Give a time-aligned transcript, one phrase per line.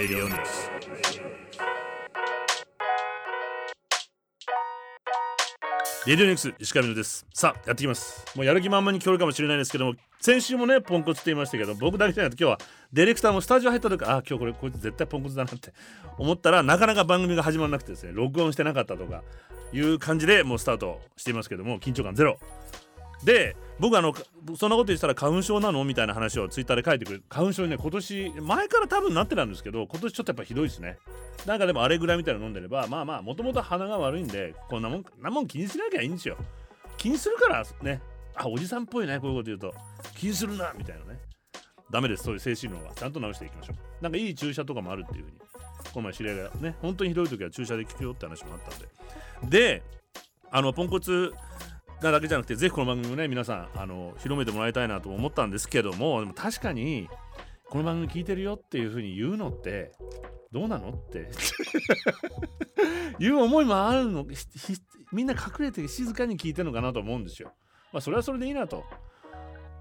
[0.00, 0.38] Radio News.
[6.06, 7.26] レディオニュース石上です。
[7.34, 8.24] さあやってきます。
[8.34, 12.58] もうやる気満々に聞こえるかもしれないですけども先週もねポンコツって言いましたけど僕だけじゃなくて今日は
[12.94, 15.74] ディレクターもスタジオ入った時あ今日これこいつ絶対ポンコツだなって
[16.16, 19.22] 思ったらなかなか番組が始まらなくてですね録音してなかったとか
[19.74, 22.38] いう感じでもうスタートしていますけども緊張感ゼロ。
[23.24, 24.14] で僕あの
[24.56, 25.84] そんなこと言ったら花粉症なの？
[25.84, 27.22] みたいな話をツイッターで書いてくる。
[27.28, 30.98] 花粉症にね今年前から多分なってたんですけど今年ちょっとやっぱひどいですね。
[31.46, 36.36] なんかでもあれぐらいみたいなの飲んでればまあまあもともと鼻が悪いんでこんなもんなもん気にしなきゃいいんですよ。
[36.96, 38.00] 気にするからね。
[38.34, 39.74] あおじさんっぽいねこういうこと言うと。
[40.14, 41.18] 気にするなみたいなね。
[41.90, 42.92] ダメですそういう精神論は。
[42.94, 44.02] ちゃんと直していきましょう。
[44.02, 45.38] なんかいい注射とかもあるっていうふうに。
[45.92, 49.58] この前知り合いがね本当にひどい時は注射で効くよって話もあったんで。
[49.58, 49.82] で
[50.50, 51.32] あのポンコツ
[52.02, 57.08] なだけじゃなくてぜひこの番組をね皆さんあの広めてもらいたいなと思ったんですけどもでも確かに
[57.68, 59.92] この番組聞いてるよっていうふうに言うのって
[60.50, 61.28] どうなのって
[63.22, 64.26] いう思いもあるの
[65.12, 67.52] みんな隠れて静かに聞いてるのかなと思うんですよ。
[67.92, 68.84] まあそれはそれでいいなと。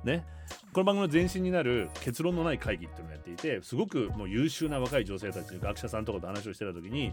[0.03, 0.25] ね。
[0.73, 7.09] この番組の前身になる結論のない会議っていうのをやっていてすごくもう優秀な若い女性たち学者さんとかと話をしてた時に、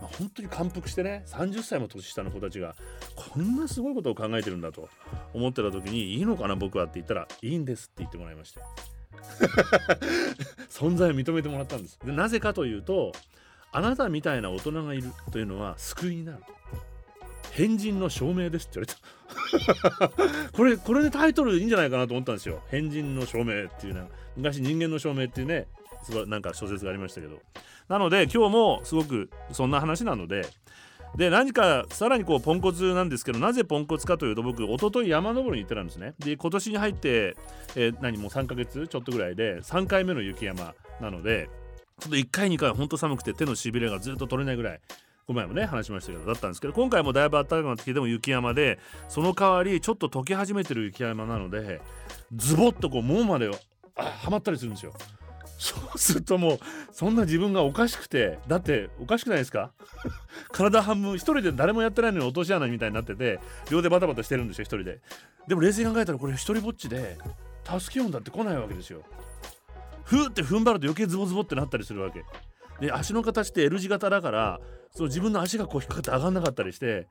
[0.00, 2.74] まあ、本当に感服してね30歳も年下の子たちが
[3.14, 4.88] こんなすごいことを考えてるんだと
[5.32, 8.60] 思ってた時にいいのかな僕はって言ったらいいんですって言ってもらいまして。
[10.68, 11.98] 存在を認めてもらったんです。
[12.04, 13.12] でなぜかというと
[13.72, 16.38] あなたみたいな大人がいるというのは救いになる
[17.54, 20.08] 変人の証明ですって言われた。
[20.52, 22.62] これこれでタイトルいいんじゃないかなと思ったんですよ。
[22.68, 25.68] 変人の証明っていうね昔人間の証明っていうね
[26.26, 27.40] なんか小説がありましたけど。
[27.88, 30.46] なので今日もすごくそんな話なので
[31.16, 36.14] で何かさらにこうポンコツなんですけどなぜポンコツかというと僕一昨日山登りに行ってたんですね。
[36.18, 37.36] で今年に入って、
[37.76, 41.48] えー、何もう3ヶ月ちょっとぐらいで3回目の雪山なので
[42.00, 44.80] ちょっと1回2回ほんと寒くて手のしびれがずっと取れないぐらい
[45.26, 51.80] この前もね話しましたけどだったんですけど今回もだいぶ暖かくなってきてでも雪山でその代わりちょっと溶け始めてる雪山なので
[52.34, 53.56] ズボッとこう門までは
[54.30, 54.92] まったりするんですよ。
[55.56, 56.58] そうするともう
[56.92, 59.70] そんな自分がおかしくてだっておかしくないですか？
[60.52, 63.38] 体半分一人で誰もやってないのに落とし穴みたいになってて
[63.70, 65.00] 両手バタバタしてるんですよ一人で。
[65.48, 67.16] でも冷静に考えたらこれ一人ぼっちで
[67.64, 69.02] 助けようんだって来ないわけですよ。
[70.02, 72.24] ふーって踏ん張ると余計ズボズボってなったりするわけ。
[72.80, 74.60] で足の形って L 字型だから
[74.92, 77.08] その自分の足がこう引っかかって上がんなかったりして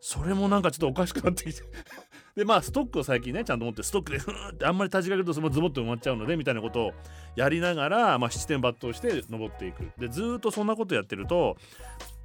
[0.00, 1.62] それもなんかちょっとおかしくなってきて。
[2.34, 6.92] でまあストックを最近ねちゃんと持ってストックでふーってあんまり立ちかけるとそのズボッと埋まっちゃうのでみたいなことを
[7.36, 9.92] やりながら、まあ、七点抜刀して登っていく。
[9.98, 11.58] でずっとそんなことやってると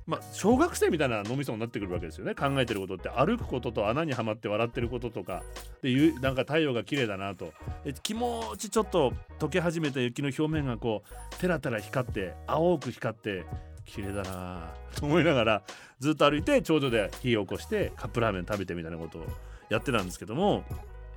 [0.08, 2.34] まあ、小学生みたいな脳みそになってくるわけですよね。
[2.34, 3.10] 考えてることって。
[3.10, 5.44] 歩くことと穴にはまって笑ってることとか。
[5.82, 7.52] でなんか太陽が綺麗だなと。
[7.84, 13.46] え気持ちちょっと溶け始めた雪の表面がこうテラテラ光って青く光って
[13.84, 14.74] 綺麗だな。
[14.96, 15.64] と思いながら
[16.00, 19.26] ずっと歩いて頂上で火を起こしてカップラーメン食べてみたいなことを
[19.70, 20.64] やってたんですけども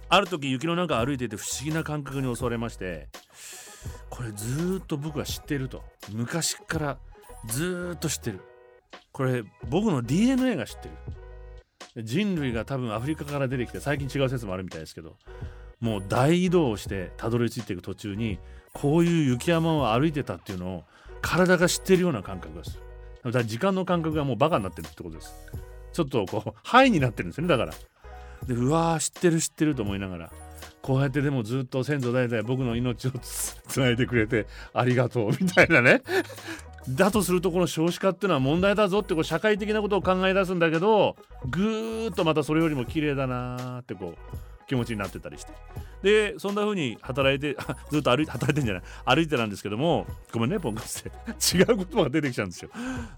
[0.09, 3.09] ある時雪の中歩いてて不思議な感覚に襲われまして
[4.11, 5.83] これずっと僕は知ってると。
[6.12, 6.99] 昔から
[7.47, 8.41] ずっと知ってる。
[9.12, 12.04] これ僕の DNA が知ってる。
[12.04, 15.16] 人類が多分アフリカから出てきて最近違う説もあるみたいですけど
[15.81, 18.38] もう大移動してたどり着いていく途中に
[18.72, 20.84] こういう雪山を歩いてたっていうのを
[21.21, 22.76] 体が知ってるような感覚がす。
[22.76, 22.82] る
[23.25, 25.34] だから時間の感覚がもうバカになってるってことです。
[25.92, 27.75] ちょっとこうハイになってるんですよねだから。
[28.47, 30.32] でうわー知ってる知ってると思いながら
[30.81, 36.03] こうやってでもずっと先祖代々僕の命をつないでくれてありがとうみたいなね。
[36.89, 41.17] だとするとこの少子化っていうのは問題だぞってこう社会的なことを考え出すんだけど
[41.49, 45.53] ぐーっとまたそれよりも綺麗だなってこう気持ちになってたりして。
[46.03, 47.57] でそんな風に働いて
[47.91, 48.83] ずっと歩いて働いてんじゃない。
[49.04, 52.71] 歩いてたんですけどもごめんねポンコツって違う言葉が出てきちゃうんですよ。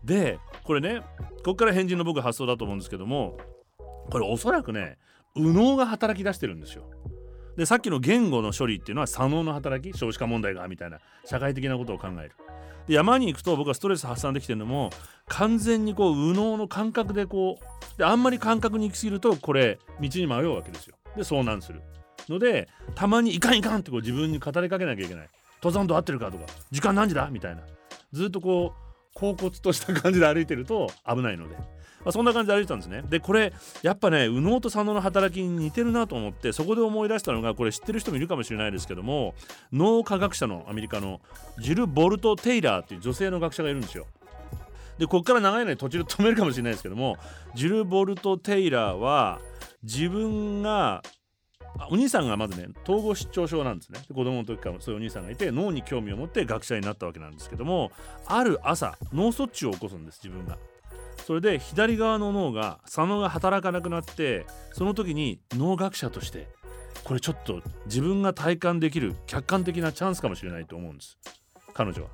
[0.02, 1.02] でこれね
[1.44, 3.38] ここから変人の僕発想だと思うんですけども
[4.10, 4.98] これおそらくね
[5.36, 6.84] 右脳が働き出してるんですよ。
[7.56, 12.32] でさっきの言語の処理っていうのは左脳の働き少子化問題がみたいな社会的なことを考える。
[12.86, 14.90] で山に行くと僕はストレス発散できてるのも
[15.28, 20.96] 完全にこう右脳の感覚でこうであんまり感覚に行き過ぎるとこれ道に迷うわけですよ。
[21.16, 21.82] で遭難する。
[22.28, 25.28] のでたまにいかんいかんってこう自分に語りかけなきゃいけない。
[25.62, 27.62] 登山道合ってるかとか時間何時だみたいな。
[28.12, 28.74] ずっとこ
[29.14, 31.56] う恍惚とした感じで歩いてると危ないので。
[32.04, 33.02] まあ、そんな感じで歩いてたんですね。
[33.08, 33.52] でこれ
[33.82, 39.34] やっぱね右脳と左脳の働きに似てるなと思ってそこで思い出したのがこれ知ってる人もいるかもしれないですけども
[39.72, 41.20] 脳科学者のアメリカの
[41.60, 44.06] ジル・ボルト・テイラーっていう女性の学者がいるんですよ。
[44.98, 47.16] でここから長いので途中で止めるかもしれないですけども
[47.54, 49.40] ジル・ボルト・テイラーは
[49.82, 51.02] 自分が
[51.90, 54.00] お兄さんがまずね統合失調症なんですね。
[54.08, 57.90] 子供の時からそういうお兄さんがいて脳に興味を持って学者になったわけなんですけども
[58.26, 60.58] ある朝脳卒中を起こすんです自分が。
[61.26, 66.48] それで左側の脳が左脳が働かなくなってその時に脳学者として
[67.04, 71.18] これちょっと自分が体感できる客観的なチャンスかもしれないと思うんです。
[71.74, 72.08] 彼女は。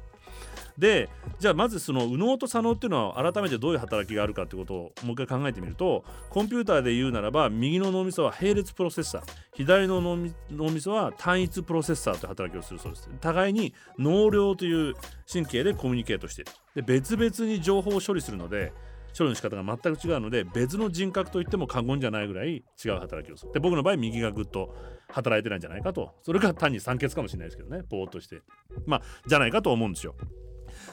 [0.79, 1.09] で
[1.41, 9.23] じゃあまずその右脳と左脳っていうのは改めてどういう働きがあるかってことをもう一回考えてみるとコンピューターで言うならば右の脳みそは並列プロセッサー。
[9.55, 13.11] 左の脳みそは単一プロセッサーという働きをするそうです。
[13.21, 14.95] 互いに脳量という
[15.31, 16.53] 神経でコミュニケートしている。
[16.77, 18.73] で別々に情報を処理するので
[19.19, 23.53] 処理の仕方が全く違うので別の人格といっても過言じゃないぐらい違う働きをする。
[23.53, 24.75] で僕の場合右がぐっと
[25.09, 26.15] 働いてないんじゃないかと。
[26.23, 27.83] それが単に酸欠かもしれないですけどね。
[27.89, 28.43] ぼーっとして。
[28.87, 30.15] まあじゃないかと思うんですよ。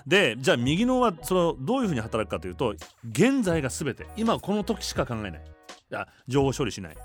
[0.07, 2.73] でじゃあ右脳はそのどういうふうに働くかというと
[3.11, 4.07] 現在が全て。
[4.17, 5.41] 今この時しか考えない。
[5.93, 6.97] あ情報処理しない。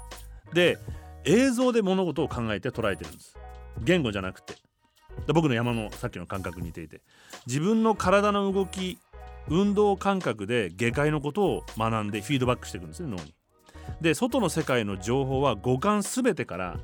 [0.54, 0.78] で
[1.24, 3.36] 映像で物事を考えて捉えてるんです。
[3.82, 4.54] 言語じゃなくて。
[5.34, 7.02] 僕の山のさっきの感覚に似ていて。
[7.46, 8.98] 自分の体の動き
[9.50, 13.34] 運動感覚で下界のことを学んでフィードバックしていくんですね脳に。
[14.00, 16.78] で外の世界の情報は五感全てから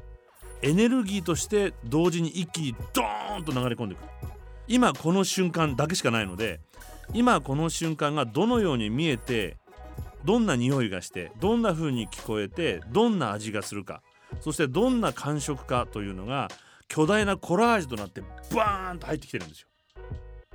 [0.62, 4.08] エネルギーとして同時に一気にドーンと流れ込んでくる
[4.68, 6.60] 今この瞬間だけしかないので
[7.14, 9.56] 今この瞬間がどのように見えて
[10.24, 14.02] どんな匂いがしてどんな風に聞こえてどんな味がするか
[14.40, 16.48] そしてどんな感触かというのが
[16.88, 18.22] 巨大なコラージュとなって
[18.54, 19.68] バーンと入ってきてるんですよ。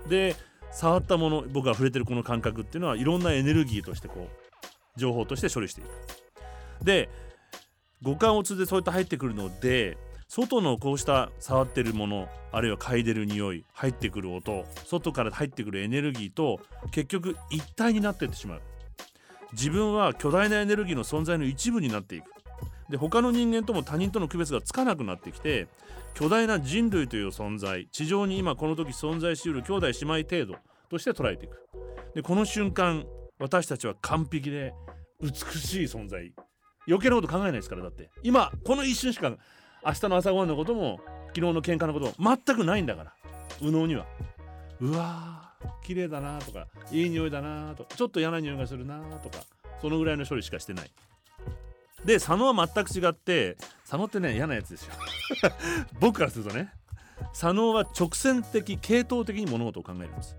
[0.09, 0.35] で
[0.71, 6.85] 触ったもの僕が触れてるこの感覚っていうのはいろんなエネルギーとしてこう情報として処理していく。
[6.85, 7.09] で
[8.01, 9.97] 五感を通じてそうやって入ってくるので
[10.27, 16.59] 外のこうした触ってるものあるいは嗅いでる匂い入ってくる音外から入ってくるエネルギーと
[16.91, 18.61] 結局一体になっていってしまう
[19.51, 22.31] 自分は巨大なエネルギーの存在の一部になっていく
[22.91, 25.67] で他の人間とも他人との区別がつかなくなってきて
[26.13, 30.55] 巨大な人類という存在地上に今この時存在しうる兄弟姉妹程度
[30.89, 31.57] として捉えていく。
[32.13, 33.05] でこの瞬間
[33.39, 34.73] 私たちは完璧で
[35.21, 36.33] 美しい存在。
[36.87, 38.09] 余計なこと考えないですからだって。
[38.23, 39.31] 今この一瞬しか
[39.85, 43.13] 明日の朝ごはんのことも昨日の喧嘩のことも全くないんだから。
[43.61, 44.05] 右脳には。
[44.81, 49.37] うわー綺麗だなとかいい匂いだなとかちょっと嫌な匂いがするなとか
[49.79, 50.91] そのぐらいの処理しかしてない。
[52.05, 54.93] で佐野は全く違って佐野ってね嫌なやつですよ。
[55.99, 56.73] 僕からするとね
[57.31, 60.35] 佐野は直線的系統的に物事を考えるんです。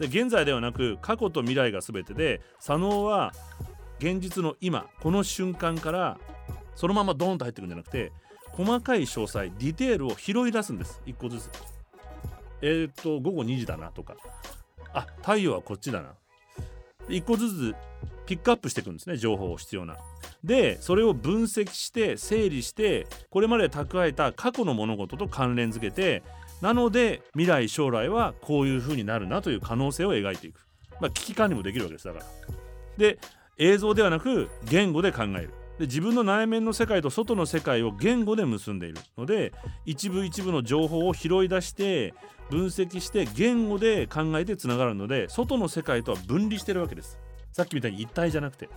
[0.00, 3.32] で現在ではなく過去と未来が全てで佐野は
[3.98, 6.18] 現実の今この瞬間から
[6.74, 8.12] そのままドーンと入ってくるんじゃなくて
[8.50, 11.00] 細かい詳細ディテールを拾い出すんです。
[11.06, 11.50] 1個ずつ。
[12.62, 14.16] えっ、と午後2時だなとか。
[14.92, 16.14] あ太陽はこっちだな。
[17.08, 17.74] 1個ずつ
[18.26, 19.96] ピックアップしていくんですね情報を必要な。
[20.42, 26.22] でそれを分析して整理してこれまで蓄えた過去の物事と関連づけて
[26.60, 30.66] なので未来将来はこういう風になるなという可能性を描いていく、
[31.00, 32.26] まあ、危機管理もできるわけですだから。
[32.96, 33.18] で
[33.58, 35.50] 映像ではなく言語で考える。
[35.78, 38.98] で自分の内面の世界と外の世界を言語で結んでいる。
[39.18, 39.52] ので
[39.84, 42.14] 一部一部の情報を拾い出して
[42.50, 47.18] 分析して言語で考えてつながるので外の世界とは分離してるわけです。
[47.54, 48.68] さっきみたいに一体じゃなくて。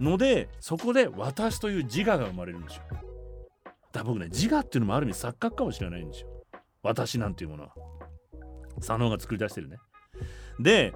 [0.00, 2.82] のでそこで私という自我が生まれるんですよ。
[2.90, 3.00] だか
[3.94, 6.28] ら僕ね自我っていうのもある意味錯覚かもしれないんですよ。
[6.82, 7.70] 私なんていうものは。
[8.80, 9.78] 左脳が作り出してるね。
[10.58, 10.94] で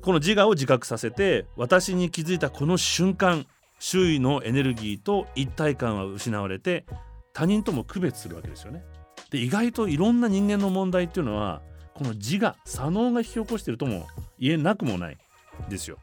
[0.00, 3.46] この自我を自覚させて私に気づいたこの瞬間
[3.78, 6.86] 周囲のエネルギーと一体感は失われて
[7.34, 8.82] 他人とも区別するわけですよね。
[9.30, 11.62] で意外といろんな人間の問題っていうのは
[11.94, 14.06] この自我左脳が引き起こしてるとも
[14.38, 15.18] 言えなくもない。
[15.68, 15.98] ですよ。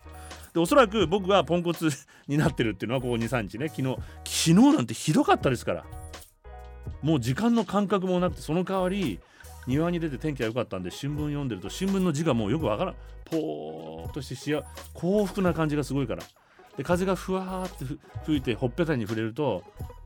[0.54, 1.90] でおそらく僕がポンコツ
[2.28, 3.70] になってるっていうのはここ23日ね。
[3.70, 5.86] 昨日昨日なんてひどかったですから。
[7.02, 9.20] もう時間の感覚もなくてその代わり
[9.68, 12.96] 庭に出て天気が良かったんで新聞読んでると新聞の字がもうよくわからん。
[13.26, 16.24] ポーっとして幸幸福な感じがすごいから。
[16.78, 19.64] で風がふわーって吹いてほっぺたに触れると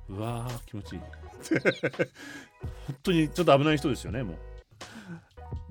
[0.09, 1.01] うわー気持ちいい。
[2.87, 4.37] 本当にちょっと危ない人ですよねもう。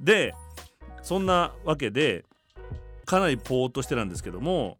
[0.00, 0.34] で
[1.02, 2.24] そんなわけで
[3.10, 4.78] かなりポーっとしてなんですけども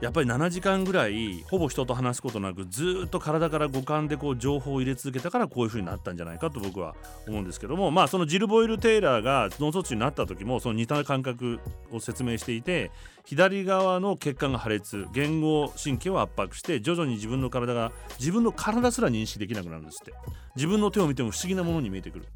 [0.00, 6.94] やっぱり7時間ぐらいほぼ人と話すことなくずっと体から五感でこう情報を入れ続けたからこういう風になったんじゃないかと僕は
[7.28, 11.60] 思うんですけどもまあそのジル・ボイル・テイラーが脳卒中になった時もその似た感覚
[11.92, 12.90] を説明していて
[13.26, 20.14] 左側の血管が破裂言語神経を圧迫して徐々に自分の体が自分の体すら認識できなくなるんですって。
[20.56, 22.26] 自分の手を見ても不思議なものに見えてくる。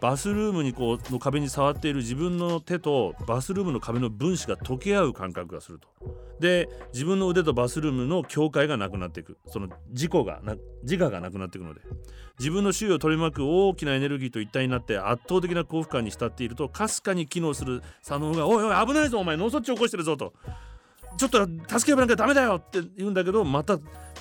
[0.00, 5.88] バスルームにこうの壁に触っている自分の手とバスルームの壁の分子が溶け合う感覚がすると。
[6.38, 11.80] で自分の腕とバスルームの境界がなくなっていくその事故がな自我がなくなっていくので
[12.38, 20.32] 自分の周囲を取り巻く大きなエネルギーと一体になって圧倒的な幸福感に浸っているとかすかに機能する左脳が「おいおい危ないぞお前脳卒中起こしてるぞ」と
[21.18, 23.78] 「ちょっと助け呼ばなきゃダメだよ」って言うんだけどまた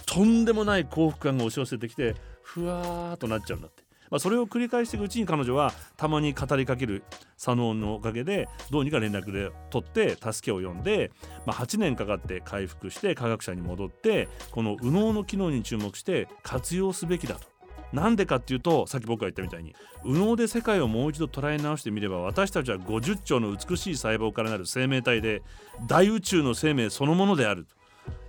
[0.07, 3.86] とんでもない幸福感が押し寄せてきてふわーっとなっちゃうんだって。
[4.09, 7.03] まあ、それを繰り返していくうちに彼女はたまに語りかける
[7.37, 11.11] 左脳のおかげでどうにか連絡で取って助けを呼んで、
[11.45, 17.57] まあ、8年かかって回復して科学者に戻ってこの右脳の機能に注目して活用すべきだと。
[17.93, 19.73] なんでかっていうとさっき僕が言ったみたいに
[20.03, 25.41] 右脳で世界をもう一度捉え直してみれば私たちは50兆の美しい細胞からなる生命体で
[25.87, 27.65] 大宇宙の生命そのものである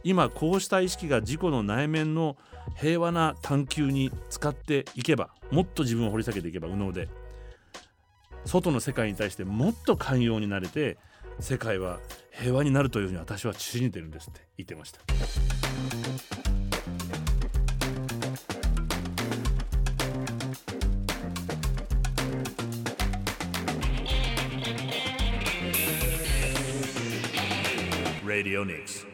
[0.05, 2.37] 今こうした意識が自己の内面の
[2.77, 7.09] 平和な探求に使っていけばもっと自分を掘り下げていけば右脳で
[8.45, 10.97] 外の世界に対してもっと寛容になれて
[11.41, 12.01] 世界は
[12.33, 15.01] 平和になるというふうに私は信じてるんですって言ってました。
[28.25, 29.08] Radio Nix.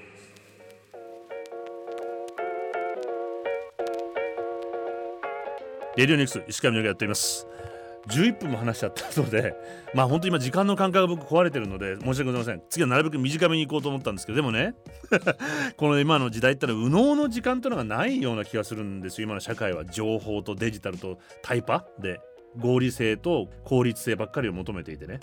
[5.97, 7.47] レディオニクス石上がやっています。
[8.09, 9.55] 11分も話しちゃったので
[9.95, 12.63] まあ本当に今時間の感覚が僕壊れてるので申し訳ございません。
[12.69, 14.75] 次はなるべく短めに行こうと思ったんですけどでもね
[15.79, 19.27] この今の時代ってのは右脳の時間というのがないような気がするんですよ。
[19.27, 22.21] 今の社会は情報とデジタルとタイパで
[22.59, 25.21] 合理性と効率性ばっかりを求めていてね。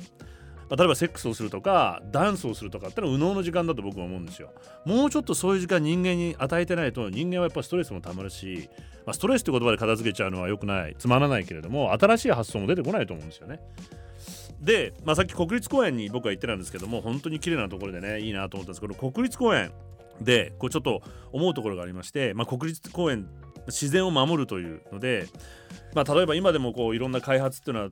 [0.70, 4.54] ま、例えばセックスをするとかダンスをするとかってのは右脳の時間だと僕は思うんですよ。
[4.86, 8.70] もうちょっとそういう時間人間に与えてないと人間はやっぱストレスもたまるし、
[9.06, 10.96] まあ、ストレスって言葉で片付けちゃうのは良くない。
[10.98, 13.60] つまらないけれども新しい発想も出てこないと思うんですよね。
[14.62, 19.72] で、まあ、さっき国立公園に僕は行ってたんですけども本当に綺麗なところでねいいなと思ったんですけど国立公園
[20.22, 23.28] でこうちょっと思うところがありまして、まあ、国立公園
[23.68, 25.28] 自然を守るというので、
[25.96, 27.90] まあ、例えば今でもこういろんな開発っていうのは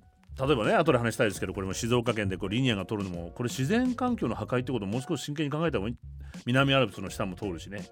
[0.48, 5.98] 例えばね後で話したいですけどこれも静岡県でこうリニアが通るのもこれ自然環境の破壊ってことをもう少し真剣に考えた方がいい。
[6.46, 7.90] 南アルプスの下も通るしね。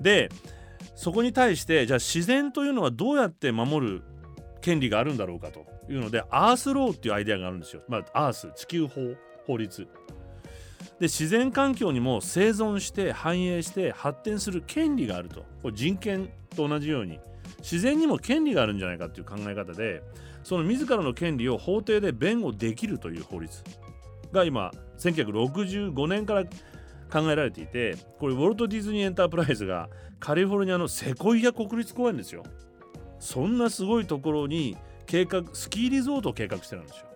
[0.00, 0.30] で
[0.94, 4.02] そこに対してじゃあ自然というのはどうやって守る
[4.60, 7.82] 権利があるんだろうかというのでアースローっていうアイデアがあるんですよ。
[7.88, 9.00] まあ、アース地球法
[9.46, 9.88] 法律
[10.98, 17.20] で自然環境にも生存して繁栄して発展する権利があるとこれ人権と同じように
[17.58, 20.02] 自然にも権利があるんじゃないかっていう考え方で
[20.42, 23.62] その自らの権利を法廷で弁護できるという法律
[24.32, 26.44] が今1965年から
[27.08, 29.88] 考えられていてこれウォルト・ディズニー・エンタープライズが
[30.20, 32.42] カリフォルニアのセコイア国立公園ですよ。
[33.20, 37.06] そんなすごいところに計画スキーリゾートを計画してるんですよ。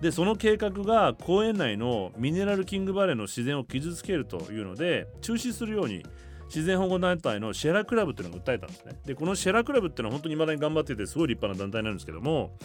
[0.00, 6.04] でその計画が公園内のミネラルキングバレーの自然を傷つけるというので中止するように
[6.46, 8.98] 自然保護団体のシェラクラブっていうのが訴えたんですね。
[9.04, 12.56] で、このシェラクラブっていうのは本当に未だに頑張っててすごい立派な団体なんですけども、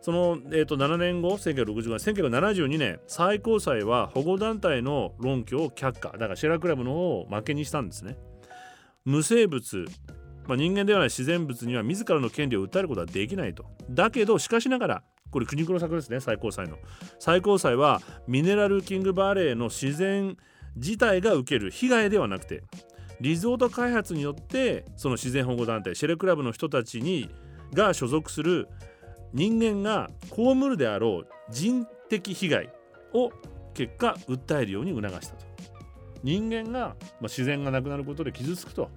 [0.00, 8.16] その、えー、と7年後、1965年、1972年、最高裁は保護団体の論拠を却下、だからシェラクラブの方を負けにしたんですね。
[9.04, 9.86] 無生物、
[10.46, 13.66] まあ、人間ではない自然物には自らの権利を訴えることはできないと。
[13.90, 16.78] だけど、しかしながら、これ国黒作ですね、最高裁の。
[17.18, 20.36] 最高裁はミネラルキングバレーの自然
[20.76, 22.62] 自体が受ける被害ではなくて
[23.20, 27.30] リゾート開発によってその自然保護団体シェレクラブの人たちに
[27.72, 28.68] が所属する
[29.32, 32.70] 人間が被るであろう人的被害
[33.12, 33.30] を
[33.74, 35.46] 結果訴えるように促したと。
[36.22, 38.90] 人間が、まあ、自然がなくなることで傷つくと。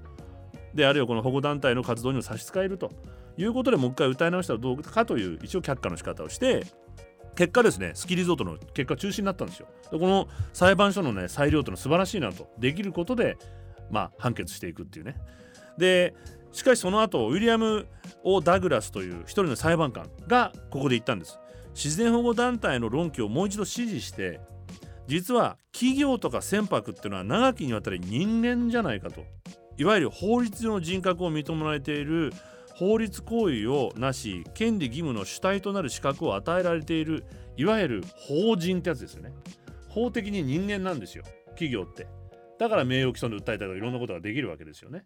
[0.74, 2.92] であるいはこの保護団体の活動にも差し支えると。
[3.38, 6.66] いうことでもう一回訴え直したらどうかという一応却下の仕方をして
[7.36, 9.68] 結果ですねスキーリゾートの結果中止になったんですよ。
[9.92, 12.50] でこの裁判所のね裁量というのは素晴らしいなと。
[12.58, 13.38] できることで
[13.92, 15.16] まあ、判決していくっていうね。
[15.78, 16.14] で
[16.52, 17.86] しかしその後ウィリアム・
[18.24, 21.40] オ・ダグラスという一人の裁判官がここで言ったんです。
[21.76, 24.40] 自然保護団体の論拠をもう一度支持して
[25.08, 29.24] 実は企業とか船舶っていうのは長きにわたり人間じゃないかと
[29.78, 32.34] いわゆる法律上の人格を認められている
[32.76, 37.24] 法律行為をなし権利義務の主体となる資格を与えられている
[37.56, 39.34] いわゆる法人ってやつですよね
[39.88, 42.08] 法的に人間なんですよ企業って
[42.60, 45.06] だから名誉毀損で訴えたりとかいろんなことができるわけですよね。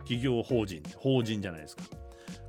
[0.00, 1.82] 企業法人、法人じゃないですか。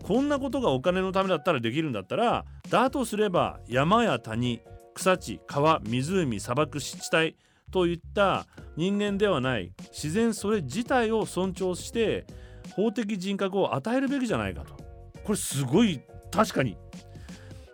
[0.04, 4.62] こんなことがお金のためだったらできるんだったら、だとすれば山や谷、
[4.94, 7.38] 草地、川、湖、砂漠、湿地帯
[7.72, 12.26] といった人間ではない自然それ自体を尊重して
[12.76, 14.76] 法的人格を与えるべきじゃないかと。
[15.24, 16.02] これすごい
[16.32, 16.78] 確かに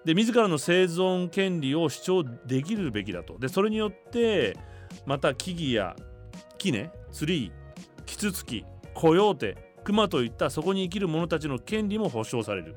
[0.05, 4.57] で自らの生存権利を主張できるべきだとでそれによって
[5.05, 5.95] また木々や
[6.61, 7.51] 木ねツリー
[8.05, 12.75] キツツキコヨーテクマといったそこに生きる者たちの権利も保障される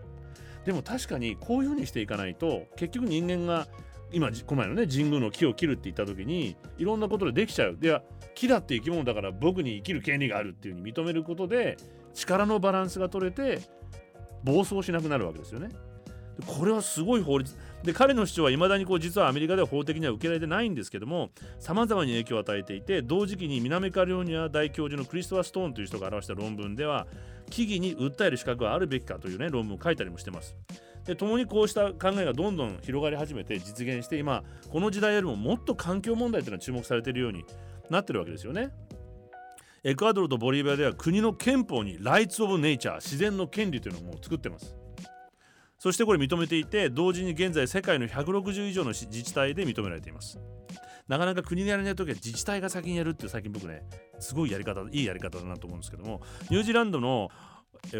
[0.64, 3.66] でも確かにこういうふうにしていかないと結局人間が
[4.10, 8.02] 今この前のね神宮の木を切るって言った時にいろんなことでできちゃうでは
[8.34, 11.76] 木だって生き物だから僕に生きる権利があるっていうふうに認めることで
[12.14, 13.60] 力のバランスが取れて
[14.44, 15.68] 暴走しなくなるわけですよね。
[16.46, 27.06] これはすごい法律で彼の主張はいまだにこう実はアメリカでは法的には受けられてないんですけどもさまざまに影響を与えていて同時期に南カリフォルニア大教授のクリストファー・ストーンという人が表した論文では
[27.50, 30.56] 木々に訴える資格はあるべきかというね論文を書いたりもしてます。
[31.04, 37.44] で共にこうした考えがどんどん広がり始めて実現して今この時代よりももっと環境問題というのは注目されているように
[37.90, 38.70] なってるわけですよね。
[39.86, 44.74] エクアドルとボリビアでは国の憲法にライツ・オブ・ネイチャー自然の権利というのをもう作ってます。
[45.84, 50.38] そしてこれ認めていて同時に現在世界の160以上の自治体で認められています。
[51.08, 53.82] なかなか国でやらない時は自治体が先にやるって最近僕ね
[54.18, 57.28] すごいやり方いいやり方だなと思うんですけどもニュージーランドの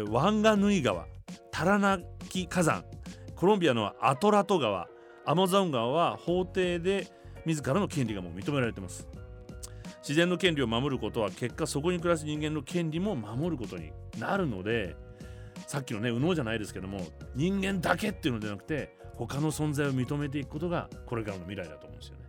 [0.09, 1.05] ワンガヌイ川
[1.51, 2.85] タラナキ火山
[3.35, 4.87] コロンビアのアトラト川
[5.27, 7.07] アマゾン川は法廷で
[7.45, 9.07] 自らの権利がもう認められています
[9.99, 14.95] 自然の権利を守ることは結果そこに暮らす人間の権利も守ることになるので
[15.67, 17.01] さっきのね右脳じゃないですけども
[17.35, 22.25] 人間だけっていうのではなくて他の存在を認めていくことがこれからの未来だと思うんですよね。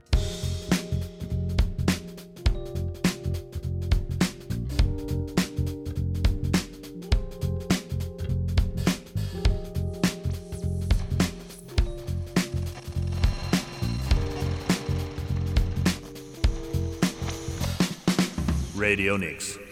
[18.78, 19.65] Radio Nix.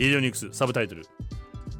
[0.00, 1.04] レディオニクスサブタイトル。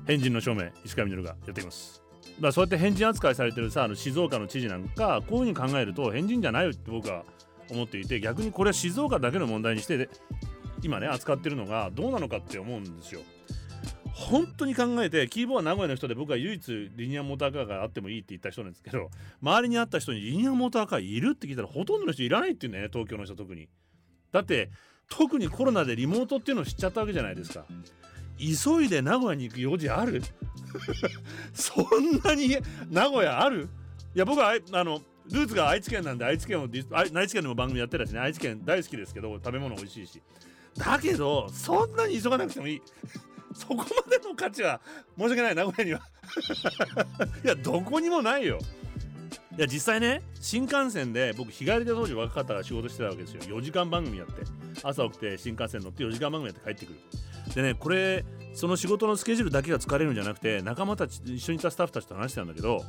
[0.07, 2.03] 変人の証明石川稔がやっています。
[2.39, 7.25] まあそうやって変人扱いされてるさあの静岡の知事なんかこういうふうに考えると変人じゃないよって僕は
[7.71, 10.11] 思っていて逆にこれは静岡だけの問題にして
[10.83, 13.23] 今ね扱ってるのがどうなのかって思うんですよ。
[14.13, 19.09] 本当に考えてキーボーは名古屋の人で僕は唯一リニアモーターカーがあってもいいって言った人なんですけど
[19.41, 23.71] 周りにあった人にリニアモーターカーいるって聞いたらほとんどの人いらないっていうね東京の人特に。
[24.31, 24.69] だって
[25.09, 27.65] 特にコロナでリモートっていうのを知っちゃったわけじゃないですか。
[28.41, 30.23] 急いで名古屋に行く用事ある？
[31.55, 32.57] そんなに
[32.91, 33.69] 名古屋ある？
[34.15, 35.01] いや僕はあの
[35.31, 40.23] ルーツが愛知県なんで愛知県を愛知県でも番組やってたしね愛知県大好きですけど食べ物美味しいし。
[40.77, 42.83] だけどそんなに急がなくてもいい。
[43.55, 44.81] そこまでの価値は
[45.19, 46.01] 申し訳ない名古屋には。
[47.45, 48.59] いやどこにもないよ。
[49.59, 53.59] いや実際ね新幹線で僕日帰りで当時若かったら仕事してたわけですよ。
[53.59, 54.33] 4時間番組やって。
[54.83, 56.99] 朝起きて新幹線乗って4時間番組やって帰ってくる。
[57.55, 62.85] でねこれその仕事のスケジュールだけが疲れるんじゃなくて仲間たち一緒にいたスタッフたちと話してたんだけど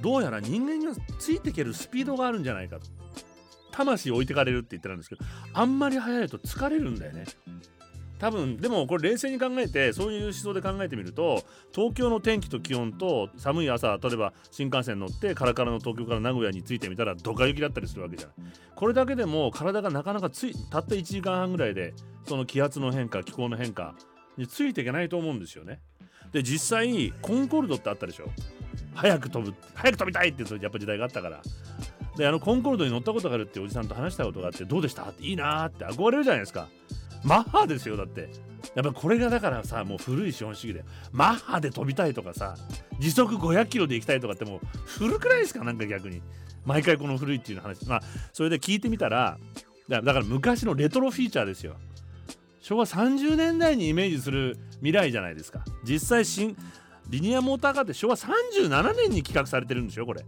[0.00, 2.78] どうやら人間にはついていけるスピードがあるんじゃないか。
[2.78, 2.86] と
[3.70, 7.24] 魂置いてかれるって言ってたんですけどあんまり早いと疲れるんだよね。
[8.22, 11.42] 多分でもこれ冷静に考えてそういう思想で考えてみると
[11.74, 18.52] 東京の天気と気温と寒い朝例えば新幹線乗ってカラカラの東京から名古屋に着いてみたらドカ雪だったりするわけじゃない。
[18.76, 21.94] これだけでも体がなかなかついたった1時間半ぐらいで
[22.28, 23.96] その気圧の変化気候の変化
[24.36, 25.80] についていけないと思うんですよね。
[26.30, 28.28] で実際コンコルドってあったでしょ。
[28.94, 31.42] 早く飛ぶ早く飛びたいってやっぱ時代があったから。
[32.16, 35.04] であのコンコルドに乗ったことがあるっておじさんと話したことがあってどうでした？
[35.04, 36.68] っていいなーって憧れるじゃないですか。
[37.24, 37.96] マッハですよ。
[37.96, 38.28] だって
[38.74, 40.84] やっぱこれがだからさもう古い資本主義で。
[41.12, 42.56] マッハで飛びたいとかさ
[42.98, 46.22] 時速500キロで行きたいとかってもう古くないですかなんか逆に。
[46.64, 47.86] 毎回この古いっていう話。
[47.86, 49.38] まあそれで聞いてみたら
[49.88, 51.74] だから昔のレトロフィーチャーですよ。
[52.60, 55.64] 昭和30年代にイメージする未来じゃないですか。
[55.84, 56.56] 実際新
[57.08, 60.24] リニアモーターカーって昭和37年に企画されてるんですよこれ。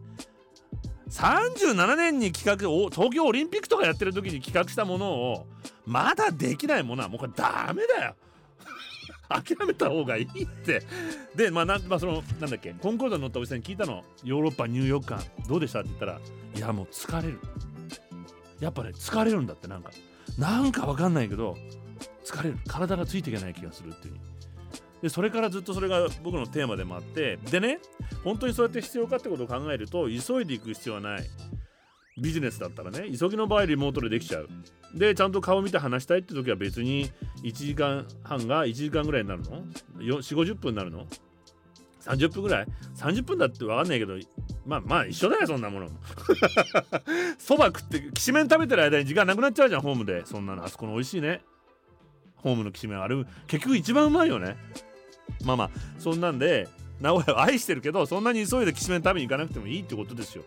[1.10, 5.46] 37年に企画東京オリンピックとかやってる時に企画したものを
[5.86, 8.14] まだできないものはもうこれダメだよ。
[9.28, 10.82] 諦めた方がいいって。
[11.34, 14.02] でまあな、まあ、そのなんだっけコンコルドに乗ったおじさんに聞いたの。
[14.22, 16.20] ヨーロッパニューヨーク間どうでしたって言ったら
[16.56, 17.38] いやもう疲れる。
[18.60, 19.90] やっぱね疲れるんだってなんか。
[20.38, 21.56] なんかわかんないけど
[22.24, 22.58] 疲れる。
[22.66, 24.14] 体がついていけない気がするっていう
[25.04, 27.78] でそれからずっとそれが僕のテーマでもあってでね
[28.24, 31.24] 本当にそうやって必要かってことを考えると急いでいく必要はない。
[32.16, 34.48] ビジネスだったらね急ぎの場合リモートでできちゃう。
[34.94, 37.12] でちゃんと顔見て話したいって時は別に
[37.42, 39.62] 1時間半が1時間ぐらいになるの
[39.98, 41.04] ？4 5 0分になるの
[42.00, 44.14] ？30分ぐらい ?30 分だって分かんないけど
[44.64, 45.88] まあまあ一緒だよそんなもの。
[47.36, 50.24] そば食ってきしめん食べてる間に時間なくなっちゃうじゃんホームで。
[50.24, 50.64] そんなの。
[50.64, 51.42] あそこの美味しいね。
[52.44, 54.56] ホームのきしめんあれ結局一番うまいよね。
[55.44, 56.68] まあまあそんなんで
[57.00, 60.44] 名古屋を 愛してるけどそんなに急いできしめん食べに行かなくてもいいってことですよ。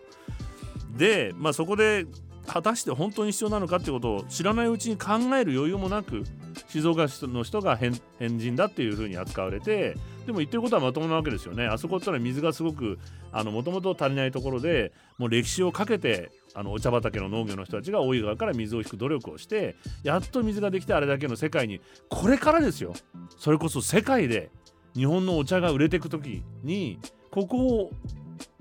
[0.96, 2.06] でまあそこで
[2.46, 6.24] 果たして本当に必要なのかってことを知らないうちに考える余裕もなく
[6.68, 8.00] 静岡の人が変
[8.38, 11.66] 人だっていう風に扱われてでも言ってることはまともなわけですよね。
[11.66, 12.98] あそこってのは水がすごく
[13.32, 22.94] もともと足りないところでもう歴史をかけてあのお茶畑の農業の人たちが大井川から水を引く努力をしてやっと水ができてあれだけの世界にこれからですよ。
[23.38, 24.50] それこそ世界で
[24.98, 26.98] 日本のお茶が売れていく時に
[27.30, 27.90] ここを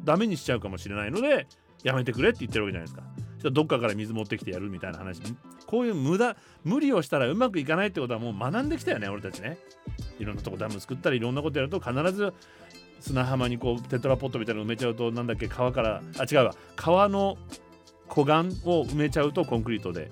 [0.01, 1.47] ダメにしちゃうかもしれないので
[1.83, 3.51] やめてくれって言ってるわけじゃないですか。
[3.51, 5.21] どっかから水持ってきてやるみたいな話。
[5.65, 9.57] こういう無駄無理をしたらうまくいかないってことはもう学んできたよね俺たちね。
[10.19, 12.33] いろんなとこダム作ったりいろんなことやると必ず
[12.99, 16.55] 砂浜にこうテトラポットみたいなの埋めちゃうとなんだっけ川からあ違うわ。
[16.75, 17.37] 川の
[18.07, 20.11] 湖岸を埋めちゃうとコンクリートで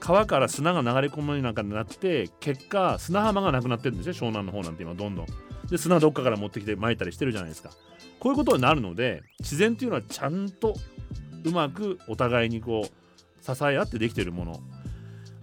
[0.00, 5.26] 川から砂が流れ込むような中になって結果砂浜がなくなってるんですよ湘南の方なんて今どんどん。
[5.70, 7.70] で砂どっかから持ってきて撒いたりしてるじゃないですか。
[8.18, 10.74] こういうことになるので自然っていうのはちゃんと
[11.44, 14.60] うまくお互いにこう支え合ってできてるもの。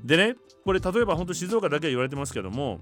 [0.03, 2.81] でねこれ例えば本当静岡だけは言われてますけども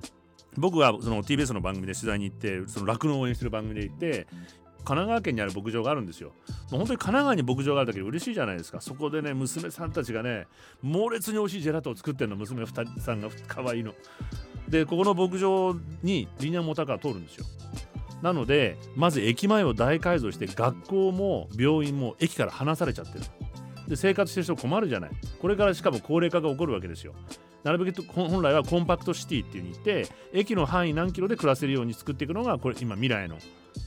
[0.58, 4.28] 僕が TBS の番組で取材に行ってその酪農を応援してる番組で行って
[4.86, 6.30] 奈川県にある牧場があるんですよ。
[6.30, 8.82] もう本当に神奈川に牧場があるだけで嬉しいじゃないですか。
[8.82, 10.48] そこでね、娘さんたちがね、
[10.82, 13.94] 猛烈に美味しいジェラートを作ってるの、娘2人さんが可愛いの。
[14.70, 17.46] で、ここの牧場にリニアモーターカー通るんですよ。
[18.22, 23.26] なのでまず駅前を大改造して学校も病院も駅から離されちゃってる
[23.88, 27.14] で生活してる人困るじゃないこれからしかも高齢化が起こるわけですよ
[27.64, 33.38] なるべく本来はコンパクトシティっていうに言って駅の範囲何キロで暮らせるように作っていくのがこれ今未来の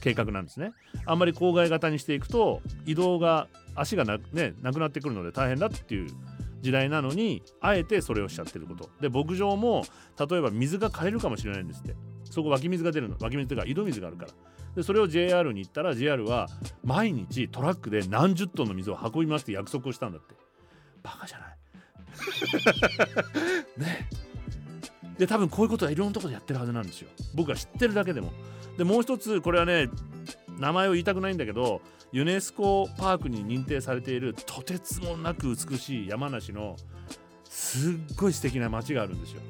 [0.01, 0.71] 計画なんですね。
[1.05, 6.09] あんまり郊外型にしていくと移動が足がな,、ね、なくなってくるので大変だっていう
[6.61, 8.89] 時代なのにあえてそれをしちゃってること。
[9.01, 9.83] で牧場も
[10.29, 11.95] 例えば水が枯れるかもしれないんですって。
[12.29, 13.17] そこ湧き水が出るの。
[13.19, 14.31] 湧き水というか井戸水があるから。
[14.75, 16.47] でそれを JR に行ったら JR は
[16.83, 20.35] 毎日トラックで何十トンの水を運びますって約束をしたんだって。
[21.01, 21.57] バカじゃない。
[23.79, 24.09] ね。
[25.17, 27.09] で多分こういうことはいろんなとこでやってるはずなんですよ。
[27.35, 28.31] 僕が知ってるだけでも。
[28.79, 29.89] でもう一つこれはね
[30.57, 31.81] 名前を言いたくないんだけど
[32.13, 36.77] ユネスコパークに認定されているとてつもなく美しい山梨の
[37.43, 39.41] すっごい素敵な街があるんですよ。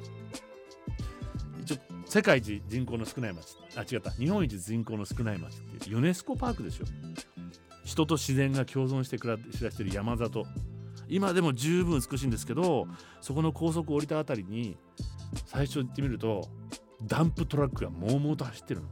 [1.60, 4.10] 一応世界一人口の少ない町あ違った。
[4.10, 6.86] 日本一人口の少ない町っていうユネスコパークですよ。
[7.84, 10.44] 人と自然が共存して暮らしてる山里。
[11.08, 12.88] 今でも十分美しいんですけど
[13.20, 14.76] そこの高速降りた辺りに
[15.46, 16.48] 最初行ってみると
[17.04, 18.88] ダンプトラックがもうもうと走ってるの。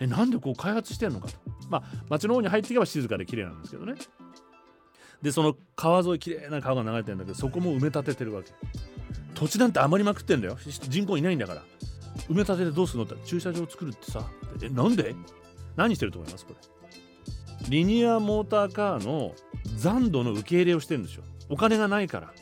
[0.00, 1.34] えなんでこう開発してんのかと。
[1.70, 3.94] まあ町の方に入っていけば静かで綺麗なんですけどね。
[5.22, 8.52] でその川沿い綺麗な川が流れてるんだけどそこも埋め立ててるわけ。
[9.34, 10.56] 土地なんて余りまくってんだよ。
[10.88, 11.62] 人口いないんだから。
[12.28, 13.16] 埋め立ててどうするのって。
[13.26, 14.26] 駐車場を作るってさ。
[14.62, 15.14] えなんで？
[15.76, 16.46] 何してると思います？
[16.46, 16.58] これ。
[17.68, 19.32] リニアモーターカーの
[19.76, 21.24] 残土の受け入れをしてるんですよ。
[21.48, 22.32] お金がないから。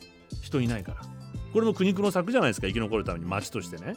[0.41, 1.01] 人いないから。
[1.53, 2.67] これも苦肉の策じゃないですか。
[2.67, 3.25] 生き残るために。
[3.25, 3.95] 町としてね。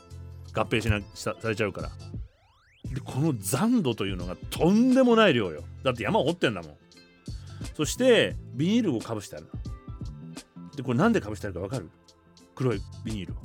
[0.55, 1.91] 合併しなされちゃうから。
[2.95, 5.63] でこの残土というのがとんでもない量よ。
[5.83, 6.77] だって山を掘ってんだもん。
[7.75, 9.47] そしてビニールをかぶしてある
[10.77, 11.91] でこれなんでかぶしてあるかわかる？
[12.55, 13.37] 黒いビニールを。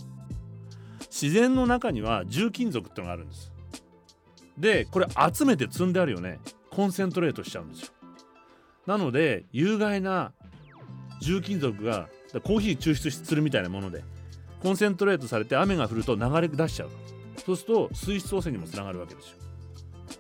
[1.12, 3.52] 自然の中には重金属ってのがあるんです。
[4.58, 6.40] でこれ集めて積んであるよね。
[6.72, 7.88] コンセントレートしちゃうんですよ。
[8.88, 10.32] なので有害な
[11.22, 12.10] 重金属が
[12.44, 14.04] コーヒー抽出するみたいなもので
[14.62, 16.90] コンセントレートされて雨が降ると流れ出しちゃう
[17.46, 19.38] そうすると水質汚染にもつながるわけですよ。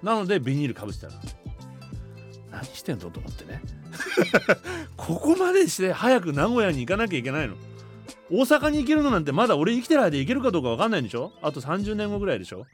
[0.01, 1.15] なのでビニールかぶしてある
[2.51, 3.61] 何してんのと思ってね。
[4.97, 7.55] ここまでして早く名古屋に行かなきゃいけないの。
[8.31, 11.31] 大阪に行けるのなんてまだ俺生きてる間で行けるかどうか分かんないんでしょ。
[11.41, 12.65] あと30年後ぐらいでしょ。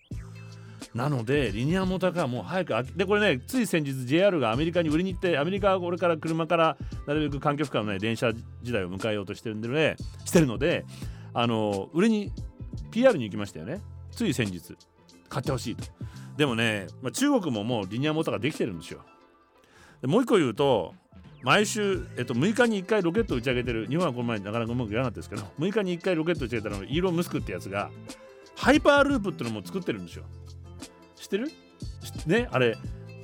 [0.93, 10.85] なのでリニアモーターカーも早くでこれねつい先日 JR がアメリカに売りに行ってアメリカはこれから車からなるべく環境負荷のない電車時代を迎えようとしてるんでねしてるので
[11.33, 12.31] あの売りに
[12.91, 13.81] PR に行きましたよね。
[14.11, 14.75] つい先日
[15.29, 15.85] 買ってほしいと。
[16.37, 19.01] でもね、まあ、中国ももうリニアモーターができてるんですよ。
[20.01, 20.93] でもう一個言うと
[21.41, 27.89] 毎週、えっと、6日に1回ロケット打ち上げてる日本はこの前なかなかうまくいかなかったですけど6日に1回ロケット打ち上げたのイーロン・ムスクってやつが
[28.55, 30.25] ハイパーループってのも作ってるんですよ。
[31.15, 31.51] 知ってる？
[32.27, 32.77] ねあれ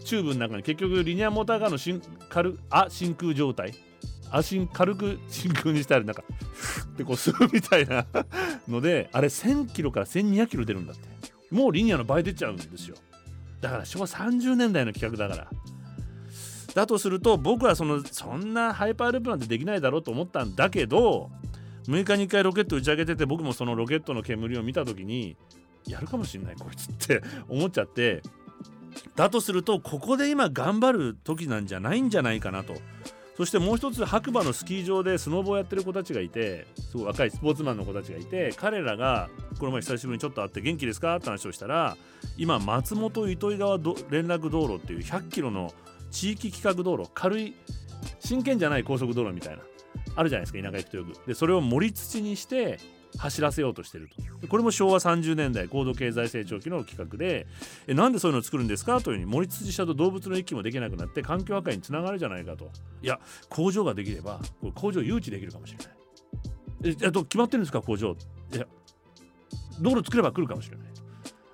[0.04, 3.74] チューブの中に結局リニアモーターカーの真軽あ真空状態
[4.32, 6.24] あ真軽く真空にしてあるなんか
[6.94, 8.06] ってこう吸うみたいな。
[8.68, 11.08] のであれ1000キロから1200キロ出るんだって。
[11.52, 12.96] もうリニアの倍出ちゃうんですよ。
[13.62, 15.50] だから昭和30年代の企画だから。
[16.76, 21.32] だとすると僕はそのそんなハイパーループなんてできないだろうと思ったんだけど
[21.88, 25.38] 6日に1回ロケット打ち上げてて僕もそのロケットの煙を見た時に
[25.88, 28.22] やるかもしんないこいつって 思っちゃって。
[29.16, 32.76] だとするとここで今頑張る時なんじゃないんじゃないかなと。
[33.38, 41.18] そしてもう一つ白馬のスキー場でスノボをやってる子たちがいてすごい若いスポーツマンの子たちがいて彼らがこの前久しぶりにちょっと会って元気ですか？
[41.18, 41.98] って話をしたら
[42.38, 43.78] 今松本糸魚川
[44.10, 45.74] 連絡道路っていう100キロの
[46.12, 47.56] 地域規格道路軽い
[48.20, 49.64] 真剣じゃない高速道路みたいな
[50.16, 51.28] あるじゃないですか田舎行くとよく。
[51.28, 52.80] でそれを盛り土にして
[53.18, 54.10] 走らせようとしてる
[54.42, 54.48] と。
[54.48, 57.48] これも昭和30年代高度経済成長期の企画で
[57.88, 62.70] えなんでそういうのを作るんですかというふうに盛り土したと動物の息もできなくなって環境破壊につながるじゃないかと。
[63.02, 64.40] いや工場ができれば
[64.76, 66.98] 工場誘致できるかもしれない。
[67.04, 68.16] えっと決まってるんですか工場。
[68.54, 68.66] いや
[69.82, 70.88] 道路作れば来るかもしれない。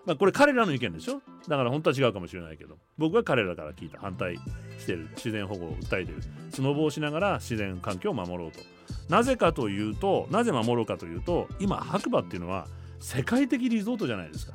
[0.06, 1.22] まあ、これ彼らの意見でしょ。
[1.48, 2.78] だから本当は違うかもしれないけど。
[2.98, 4.00] 僕は彼らから聞いた。
[4.00, 4.36] 反対
[4.80, 5.10] してる。
[5.16, 6.18] 自然保護を訴えてる。
[6.50, 8.60] スノボをしながら自然環境を守ろうと。
[9.10, 12.68] なぜかというとなぜ守ろうかというと今白馬っていうのは
[13.00, 14.54] 世界的リゾートじゃないですか。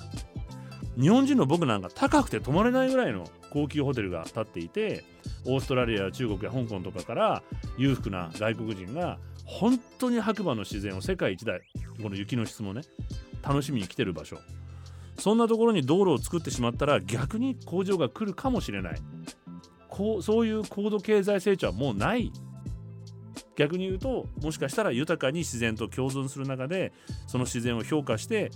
[0.98, 5.04] 日本人の僕なんか高くて泊まれないぐらいの高級ホテルが建っていて
[5.44, 7.42] オーストラリアや中国や香港とかから
[7.76, 11.60] 裕福な外国人が本当に白馬の自然を世界一大
[12.02, 12.80] この雪の質もね
[13.42, 14.38] 楽しみに来てる場所。
[15.18, 18.96] そんなところに道路を作ってしまったら逆に工場が来るかもしれない。
[19.88, 22.32] こうそういう高度経済成長はもうない。
[23.56, 26.92] 逆に言うともしかしたら豊かに自然と共存する中で
[27.26, 28.50] その自然を評価して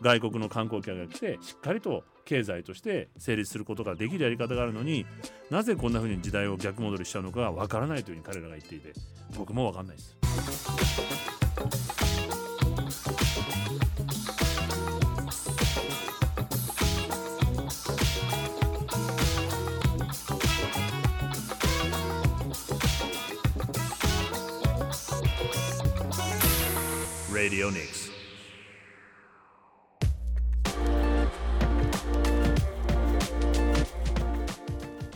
[0.00, 5.06] 外国の観光客が来てしっかりと経済として成立することができるやり方があるのに
[5.50, 8.92] なぜこんな風に時代を逆戻りしちゃうのかわからないというふうに彼らが言っていて
[9.36, 10.16] 僕もわかんないです。
[27.42, 28.12] Radio Nix.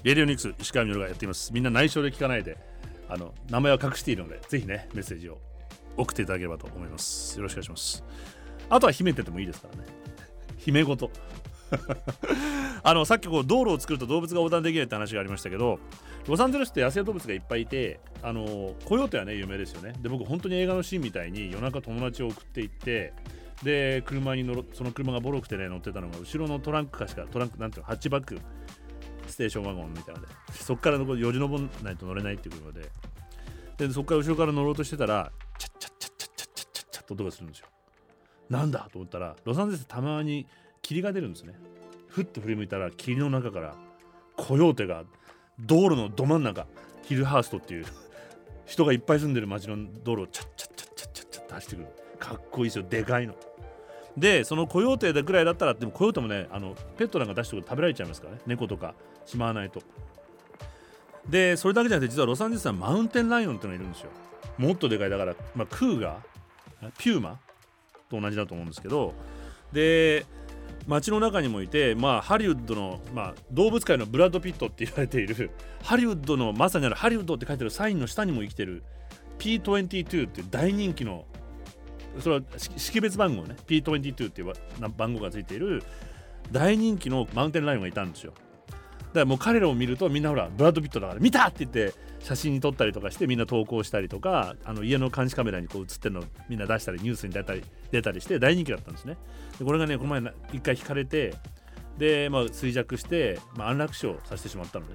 [0.03, 1.53] レディオニクス石川みのるがやっています。
[1.53, 2.59] みんな内緒で聞かないで、
[3.09, 5.39] あの名前は隠しているので、ぜひね、メッセージを
[5.97, 7.37] 送っていただければと思います。
[7.37, 8.03] よろしくお願いします。
[8.71, 9.85] あとは秘めててもいいですからね。
[10.59, 11.09] 秘め事。
[12.87, 15.81] あのさっきこう道路を作ると動物が横断できないって話がありましたけど
[16.29, 19.93] ロサンゼルスって野生動物がいっぱいいてあのコヨーテはね有名ですよね。
[20.01, 23.13] で僕本当に映画のシーンみたいに夜中友達を送っていって
[23.65, 28.39] で車に乗その車がボロくてね乗ってたのが後ろのトランクかしかトランクなんていうのハッチバック
[29.27, 32.89] ステーションワゴンみたいなでそっからよじ登らないと乗れないっていう車で。
[33.79, 37.67] でそっから後ろから乗ろうとしてたらチャッチャッチャッチャッチャッチャッチャッと音がするんですよ。
[38.49, 40.47] なんだと思ったらロサンゼルスたまに
[40.83, 41.59] 霧が出るんですね。
[42.17, 43.75] ふっと振り向いたら霧の中から
[44.39, 45.05] コヨーテが
[45.61, 46.67] 道路のど真ん中
[47.03, 47.85] ヒルハーストっていう
[48.65, 53.35] 人がいっぱい住んでる街の道路をチャッチャッチャッチャッチャッチャッと走ってくるかっこいいですよでかいの
[54.17, 58.95] でそのコヨーテぐらいだったらでもコヨーテもねあのペットなんか出して食べられちゃいますからね猫とか
[59.27, 59.83] しまわないと
[61.29, 64.11] でそれだけじゃなくて実はロサンゼルスはマウンテンライオンってのがいるんですよ
[64.57, 67.39] もっとでかいだから、まあ、クーガーピューマ
[68.09, 69.13] と同じだと思うんですけど
[69.71, 70.25] で
[70.87, 75.51] 街の中にもいて、まあ、ハリウッドの、まあ、動物界のブラッド・ピットって言われている
[75.83, 78.83] ハリウッドのまさにあるハリウッドって書いてるサインの下にも生きてる
[79.39, 81.25] P22 って大人気の
[82.21, 84.53] それは識別番号ね P22 っていう
[84.97, 85.83] 番号がついている
[86.51, 88.33] 大人気のマウンテンライオンがいたんですよ。
[88.33, 88.81] だか
[89.15, 91.95] らもう彼らを見るとみんなほらブラッド・ピットだから見たって言って
[92.27, 97.63] 写真に撮ったりとかしてみんな投稿したりとかあの家の監視カメラにこう映ってるのをみんな出したりニュースに出たり
[97.93, 99.17] 出たりして大人気だったんですね。
[99.61, 101.35] でこれがねこの前一回引かれて
[101.99, 104.95] で、まあ、衰弱して、まあ、安楽死をさせてしまったので、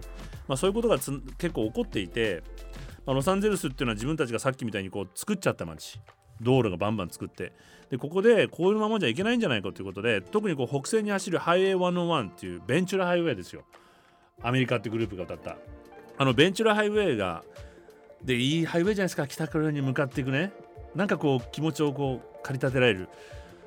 [0.50, 2.44] まあ、そういうことが結構起こっていて、
[3.06, 6.02] まあ、ロサンゼルスっていうのは自分たちがさっきみたいにこう作っちゃった街。
[6.41, 7.54] 道路がバンバン作って。
[7.91, 13.63] でここでこういうままじゃいけないんじゃないかということで特にこう北西に走るハイウェイ101っていうベンチュラハイウェイですよ。
[14.41, 15.58] アメリカってグループが歌った。
[16.17, 17.43] あのベンチュラハイウェイが
[18.24, 20.52] でいいハイウェイじゃないですか北からに向かっていくね。
[20.95, 23.10] なんかこう気持ちをこう駆り立てられる。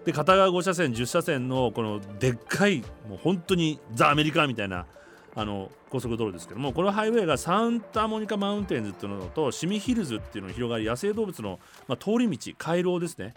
[0.04, 4.86] で片側5車線10車線のこのでっかいもう本当にザ・アメリカみたいな
[5.34, 13.34] あの高速道路ですけどもこのハイウェイがサンタモニカマウンテンズっていうのとシミヒルズっていうのに広がり野生動物の、まあ、通り道回廊ですね。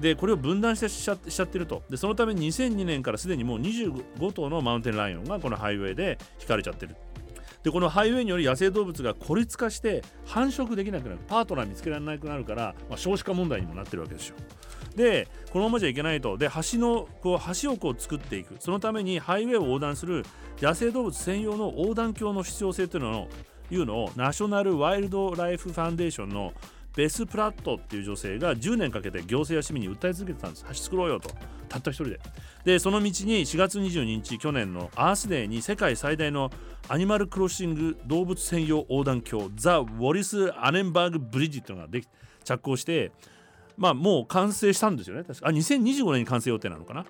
[0.00, 1.82] でこれを分断してしちゃしちゃってると。
[1.88, 6.96] でそのため2002年からすでにもう25頭のマウンテンライオンがこのハイウェイで引かれちゃってる。
[7.62, 11.18] でこのハイウェイにより野生動物が孤立化して繁殖できなくなる。
[11.26, 14.36] パートナー見つけられなくなるから、まあ、少子化問題にもなってるわけですよ。
[14.94, 16.36] でこのままじゃいけないと。
[16.36, 18.56] で橋のこう橋をこう作っていく。
[18.60, 20.24] そのためにハイウェイを横断する
[20.60, 23.28] 野生動物専用の横断橋の必要性というのを
[23.70, 26.52] いうのをナショナルワイルドライフファンデーションの
[26.98, 30.64] ベス・プラットっていう女性が10年かけて行政や市民に訴え続けてたんです。
[30.66, 31.30] 橋作ろうよと。
[31.68, 32.20] たった一人で。
[32.64, 36.50] でその道に4月22日去年のアースデーに世界最大の
[36.88, 42.08] アニマルクロッシング動物専用横断橋ザ・ウォリス・アネンバーグ・ブリッジっていうのができ
[42.42, 43.12] 着工して
[43.76, 45.22] まあもう完成したんですよね。
[45.22, 45.46] 確か。
[45.46, 47.06] あ2025年に完成予定なのかな。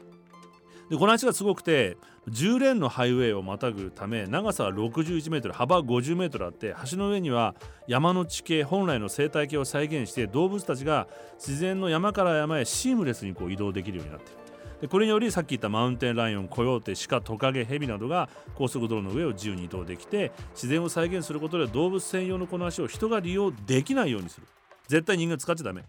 [0.91, 1.97] でこの橋がすごくて
[2.29, 7.55] 10レーンのハイウェイをまたぐため長さは61メートル幅50メートルあって橋の上には
[7.87, 14.39] 山の地形本来の生態系を再現して動物たちが自然の山から山へシームレスにこう移動できるようになっている。
[14.81, 24.47] でこれによりさっき言ったマウンテンライオンコヨーテシカトカゲヘビなどが高速道路の上を自由に移動できて自然を再現することで動物専用のこの橋を人が利用できないようにする。
[24.87, 25.83] 絶対人間使っちゃダメ。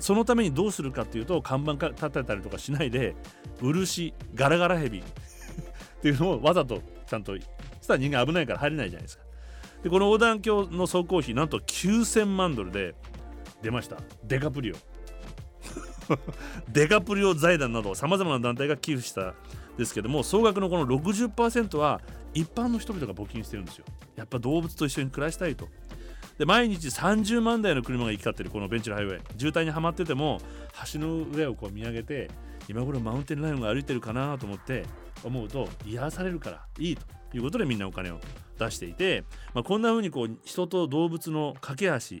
[0.00, 3.16] そのためにどうするかっていうと看板立てたりとかしないで
[3.60, 5.02] 漆ガラガラヘビ
[5.98, 7.42] っていうのをわざとちゃんとし
[7.86, 9.24] たら人間危ないから入れないじゃないですか。
[9.82, 12.94] でこの横断橋の走行費なんと9000万ドルで
[13.62, 13.98] 出ました。
[14.24, 14.74] デカプリオ。
[16.72, 19.34] デカプリオ財団などさまざまな団体が寄付した
[19.76, 22.00] ですけども総額のこの60%は
[22.34, 23.84] 一般の人々が募金してるんですよ。
[24.16, 25.68] やっぱ動物と一緒に暮らしたいと。
[26.38, 29.20] で毎日30万台の車が行き交ってるこのベンチのハイウェイ。
[29.36, 30.40] 渋滞にはまってても
[30.92, 32.30] 橋の上をこう見上げて
[32.68, 34.84] 今頃マウンテンライオンが歩いてるかなと思って
[35.24, 38.20] 思うと癒されるからいいということでみんなお金を
[38.58, 42.16] 出していて、まあ、こんな風にこう人と動物の架け橋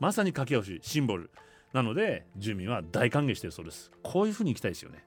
[0.00, 1.30] まさに架け橋シンボル
[1.72, 5.04] なので住民は大歓迎してるそうですこういう風に行きたいですよね。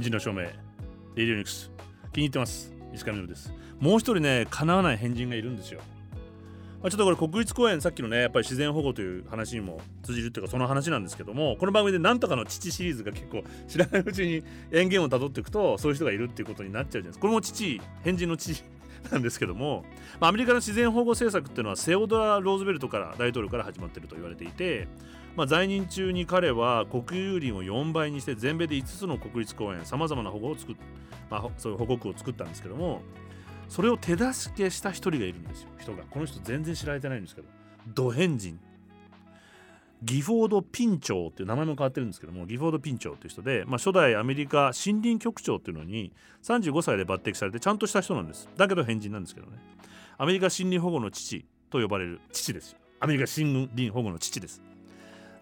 [0.00, 0.40] ンジンの証明。
[0.40, 0.50] レ
[1.14, 1.70] ディオニクス。
[2.14, 2.72] 気に入ってます。
[2.94, 3.52] 石上です。
[3.78, 5.80] もう一人ね叶わない変人がいるんですよ。
[6.80, 17.20] まあ、ちょっとこれ国立公園さっきのねやっぱり自然保護という話にも通じるっていうかその話なんですけどもこの番組でなんとかの父シリーズが結構知らないうちに園芸をたどっていくとそういう人がいるっていうことになっちゃうじゃないですか。
[17.20, 18.64] これも父変人の父。
[19.10, 19.84] なんですけども、
[20.20, 24.88] ま、アメリカの自然保護政策っていうのはセオドラ・ローズベルトから大統領から始まっていると言われていて、
[25.36, 30.76] まあ、在任中に彼は国有林を4倍にして全米で5つの国立公園さまざまな保護を作っ、
[31.30, 33.02] まあ、そういう保護区を作ったんですけども
[33.68, 36.02] それを手助けした一人がいるんですよ人が。
[36.10, 37.48] この人全然知られてないんですけど
[37.86, 38.58] ド変人。
[40.02, 48.48] ギフォード・ピンチョーっていう名前も変わってるんですけどもギフォード・ピンチョーっていう人で、まあ、初代アメリカ森林局長っていうのに35歳で抜擢されてちゃんとした人なんです。
[48.56, 49.58] だけど変人なんですけどね。
[50.16, 52.78] アメリカ森林保護の父と呼ばれる父ですよ。
[53.00, 54.62] アメリカ森林保護の父です。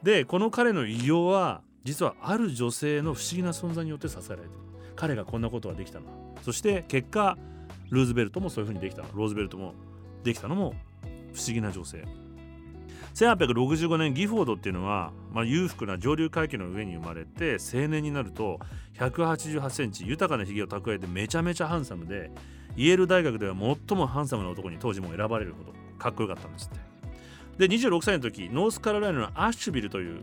[0.02, 4.50] でこの彼の偉業は実はある女性の不思議な存在によって支えられてる。
[4.96, 6.06] 彼がこんなことができたの。
[6.42, 7.38] そして結果
[7.90, 9.02] ルーズベルトもそういうふうにできた。
[9.14, 9.74] ローズベルトも
[10.24, 10.74] できたのも
[11.32, 12.04] 不思議な女性。
[13.18, 18.60] 1865年ギフォードっていうのは、まあ、裕福な上流階級の上に生まれて青年になると
[18.96, 22.30] 188センチ豊かなひげを蓄えてめちゃめちゃハンサムで
[22.76, 26.78] イェール大学では最もハンサムな男に当時も選ばれるほどかっこよかったんですっ
[27.58, 27.66] て。
[27.66, 30.20] で26歳の時ノースカロライナのアッシュビルという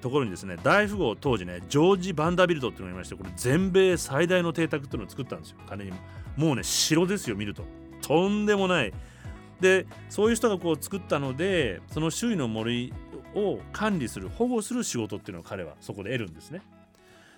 [0.00, 5.56] ところにですね大富豪当時ねジョージ・バンダビルトっていうのがいましてこれ全米最大の邸宅っていうのを作ったんですよ。
[5.68, 5.92] 金に
[6.36, 7.64] もうね城ですよ見ると。
[8.00, 8.92] とんでもない
[9.60, 12.92] でそういう人がこう作ったのでその周囲の森
[13.34, 16.62] を管理する保護する仕事っていうのを彼はそこで得るんですね。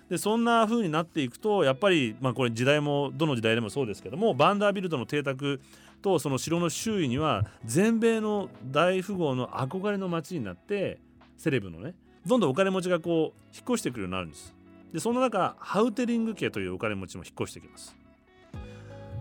[0.09, 5.61] でそんな風になっていくとやっぱりまあこれ時代もどの時代でもそうですけどもバンダービルドの邸宅
[6.01, 10.99] とその城の周囲には全米の大富豪の憧れの街になって
[11.37, 11.93] セレブのね
[12.25, 14.55] どんどんお金持ちがこう引っ越してくるようになるんです。
[14.93, 17.95] でその中ハウテリング家というお金持ちも引っ越してきます。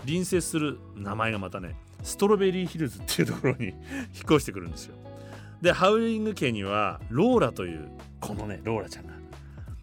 [0.07, 3.75] 隣接する名前がまたねストロベリーヒルズっていうところに引っ
[4.25, 4.95] 越してくるんですよ。
[5.61, 9.13] でハウリング家にはローラというこのねローラちゃんが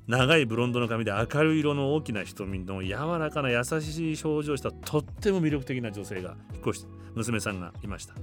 [0.07, 8.13] 長いブロンドの髪で明るい色の大きな瞳の柔らかな優しい表情をしたとっても魅力的な女性が引っ越して娘さんがいました。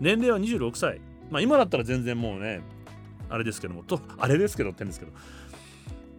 [0.00, 1.00] 年齢は26歳。
[1.30, 2.62] まあ今だったら全然もうね
[3.28, 5.12] あれですけどもとあれですけどって言うんですけど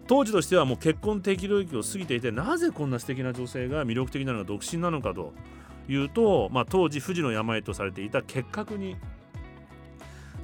[0.07, 5.33] 当時としてはもう結婚適領域を過ぎていてなぜこんな素敵な女性が魅力的なのか独身なのかと。
[5.87, 8.95] いうと、まあ、当時富士の病とされていた結核に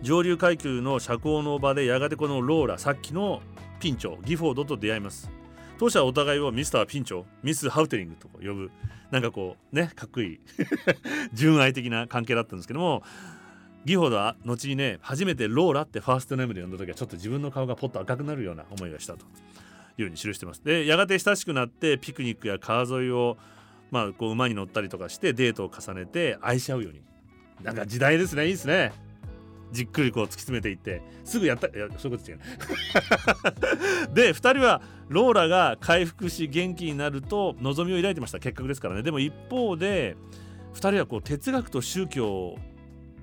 [0.01, 3.41] 上流階級の社交の場でやがてこのローラさっきの
[3.79, 5.31] ピンチョギフォードと出会います。
[5.77, 8.71] 当初はお互いをミスターピンチョミス・ハウテリングと呼ぶ
[9.11, 10.39] なんかこうねかっこいい
[11.31, 13.01] 純愛的な関係だったんですけども
[13.85, 19.25] ギフォードは後にね初めてローラってファーストネームで呼んだ時はちょっと自分の顔がポッと赤くなるような思いがしたと
[19.97, 20.61] いうふうに記してます。
[20.65, 23.37] でやがて親しくなってピクニックや川沿いを
[23.91, 27.01] まあこう馬に乗ったりとかしてデートを重ねて愛し合うように。
[27.63, 28.93] なんか時代ですねいいですね。
[29.71, 31.01] じっくりこう突き詰めていって。
[31.23, 32.39] すぐやったいやそういうこと違う
[34.15, 38.39] で2人はローラが回復し元気になると望みを抱いてました。
[38.39, 39.03] 結核ですからね。
[39.03, 40.15] でも一方で
[40.73, 42.57] 2人はこう哲学と宗教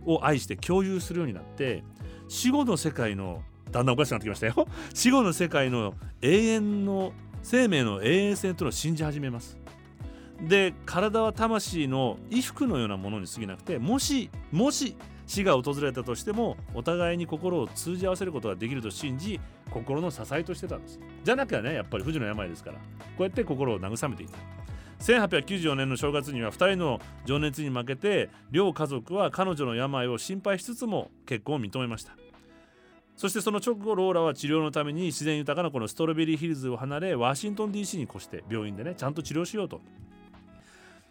[0.04, 1.82] を愛して共有するようになって
[2.28, 3.42] 死後の世界の
[3.72, 4.68] だんだんおかしくなってきましたよ。
[4.94, 7.12] 死後の世界の永遠の
[7.42, 9.56] 生命の永遠性というのを信じ始めます
[10.40, 21.00] で体は魂の衣服のようなものに過ぎなくてもしもし死が訪れたとしてもお互いに心を通じ合わせることができると信じ心の支えとしてたんです。
[21.24, 22.76] じゃなきゃねやっぱり不治の病ですから。
[22.76, 22.80] こ
[23.20, 24.38] うやって心を慰めていた。
[25.00, 32.12] 1894年の正月には2人の情熱に負けて両家族は彼女の病を心配しつつも結婚を認めました。
[33.16, 39.80] そしてその直後ローラは治療のために自然豊かなこのストロベリーヒルズを離れワシントン DC に越して病院でねちゃんと治療しようと。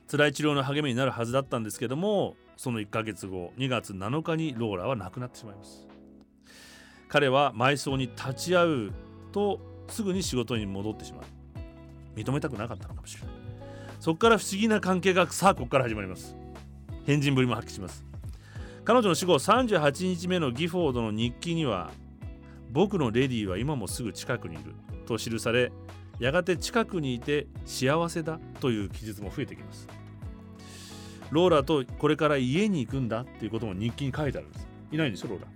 [0.09, 5.87] 辛い治療の励みになるはずだったんですけどもその1ヶ月後2月7日にローラは亡くなってしまいます。
[7.07, 8.91] 彼は埋葬に立ち会う
[9.31, 11.23] とすぐに仕事に戻ってしまう。
[12.15, 13.31] 認めたくなかったのかもしれない。
[13.99, 16.35] そこから不思議な関係がさあここから始まります。
[17.05, 18.05] 変人ぶりも発揮します。
[18.83, 21.89] 彼女の死後38日目のギフォードの日記には
[22.71, 24.75] 僕のレディーは今もすぐ近くにいる
[25.07, 25.71] と記され
[26.19, 29.87] やがて近くにいて幸せだという記述も増えてきます。
[31.31, 34.67] ローラとこれから家に行くんだっていうことも日記に書いてあるんです。
[34.91, 35.47] いないんですよローラ。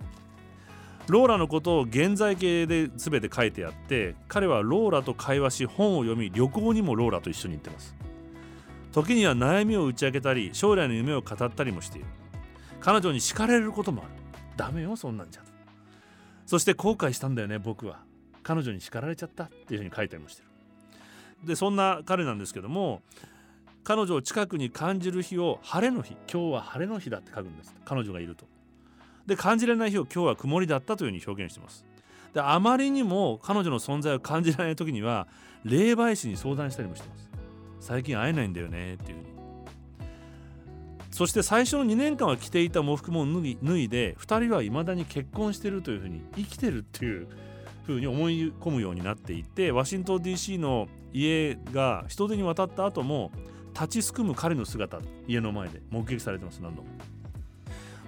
[1.08, 7.96] ローラのことを現在形で全て書いてあって彼はローラと会話し本を読み旅行にもローラと一緒に行ってます。
[8.92, 12.06] 時には悩みを打ち明けたり将来の夢を語ったりもしている。
[12.80, 14.10] 彼女に叱られることもある。
[14.56, 15.42] ダメよそんなんじゃ。
[16.46, 18.00] そして後悔したんだよね僕は。
[18.42, 20.49] 彼女に叱られちゃったっていうふうに書いたりもしてる。
[21.44, 23.02] でそんな彼なんですけども
[23.82, 27.74] 彼女を近くに感じる日を晴れの日今日は晴れの日だって書くんです。
[27.84, 28.46] 彼女がいると。
[29.26, 31.84] で感じられない日を今日は曇りだったというふうに表現してます。
[32.34, 35.26] であまりにも彼女の存在を感じられない時には
[35.64, 37.30] 霊媒師に相談したりもしてます。
[37.80, 39.30] 最近会えないんだよねっていうふうに。
[41.10, 47.28] そして最初の2年間は着ていた喪服も脱ぎ脱いで2人はいまだに結婚してるというふうに生きてるっていう
[47.84, 53.32] ふうに思い込むようになっていてワシントン DC の家が人手に渡った後も
[53.74, 56.88] 立ちすくむ彼の姿家の前で目撃されてます何度も、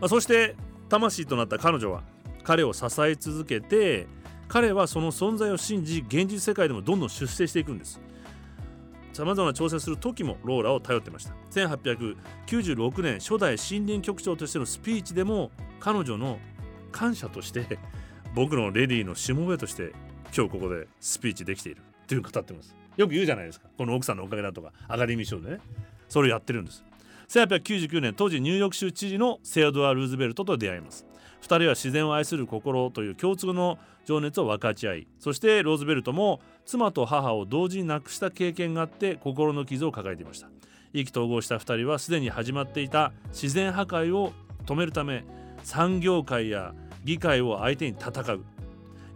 [0.01, 0.57] まあ、そして
[0.89, 2.03] 魂となった彼女は
[2.45, 4.07] 彼を支え続けて
[4.49, 8.03] 彼はその存在を信じ現実世界でもどんどん出世していくんです。
[9.15, 11.35] さまざまな挑戦する時もローラを頼ってました。
[11.53, 15.51] 1896年初代森林局長としてのスピーチでも
[15.81, 16.39] 彼女の
[16.91, 17.79] 感謝として
[18.35, 19.93] 僕のレディーのしもべとして
[20.35, 22.75] 今日ここでスピーチできているっていう語ってます。
[22.97, 23.69] よく言うじゃないですか。
[23.77, 25.61] この奥さんのおかげだとかアカデミー賞でね。
[26.09, 26.85] それをやってるんです。
[27.29, 31.07] 1899年当時ニューヨーク州知事のセアドア・ルーズベルトと出会います。
[31.43, 40.49] 2人は自然を愛する心という共通の情熱を分かち合いそしてローズベルトも妻と母を同時に亡くした経験があって心の傷を抱えていました。
[40.93, 44.33] 意気投合した2人はすでに始まっていた自然破壊を
[44.67, 45.25] 止めるため
[45.65, 46.75] 産業界や
[47.05, 48.45] 議会を相手に戦う。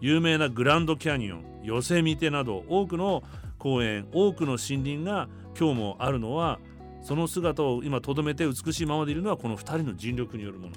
[0.00, 3.22] 有名なグランドキャニオンヨセミテなど多くの
[3.58, 5.28] 公園多くの森林が
[5.58, 6.58] 今日もあるのは
[7.02, 10.72] その姿を今とどめて美しいままでいるのはこの2人の尽力によるもの。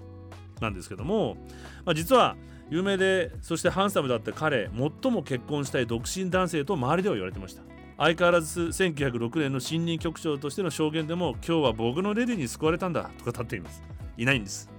[0.61, 1.37] なんですけども、
[1.85, 2.35] まあ、実は
[2.69, 4.69] 有名でそしてハンサムだった彼
[5.01, 7.63] 最も結婚したい独身男性と周りでは言われてました。
[7.97, 13.83] 相変わらず1906年の新任局長としての証言でも今日は僕のレディに救われたんだとか立っています。
[14.17, 14.69] いないんです。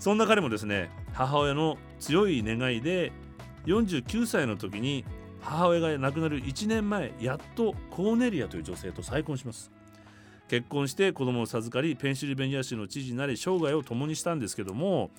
[0.00, 3.12] そんな彼もですね母親の強い願いで
[3.66, 5.04] 49歳の時に
[5.40, 9.70] 母親が亡くなる1年前やっとコーネリアという女性と再婚します。
[10.48, 15.10] 結婚して子供を授かりペンシルベニア州の知事になり生涯を共にしたんですけども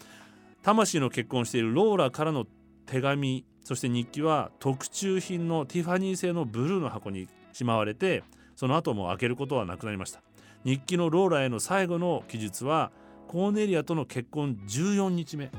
[0.62, 2.46] 魂の結婚しているローラからの
[2.86, 8.26] 手紙そして日記は特注品のティファニー製のブルーの箱にしまわれて
[8.58, 10.22] その後も開けることはなくなりました。
[10.66, 12.92] 日記のローラへの最後の記述は
[13.32, 15.50] コーネリアとの結婚14日目。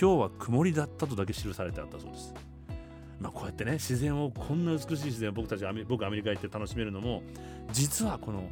[0.00, 2.32] 今日は曇りだったとだけ記されてあったそうです。
[3.20, 7.22] まあこうやってね自然をこんな美しい自然を僕たち僕アメリカ行って楽しめるのも
[7.70, 8.48] 実はこの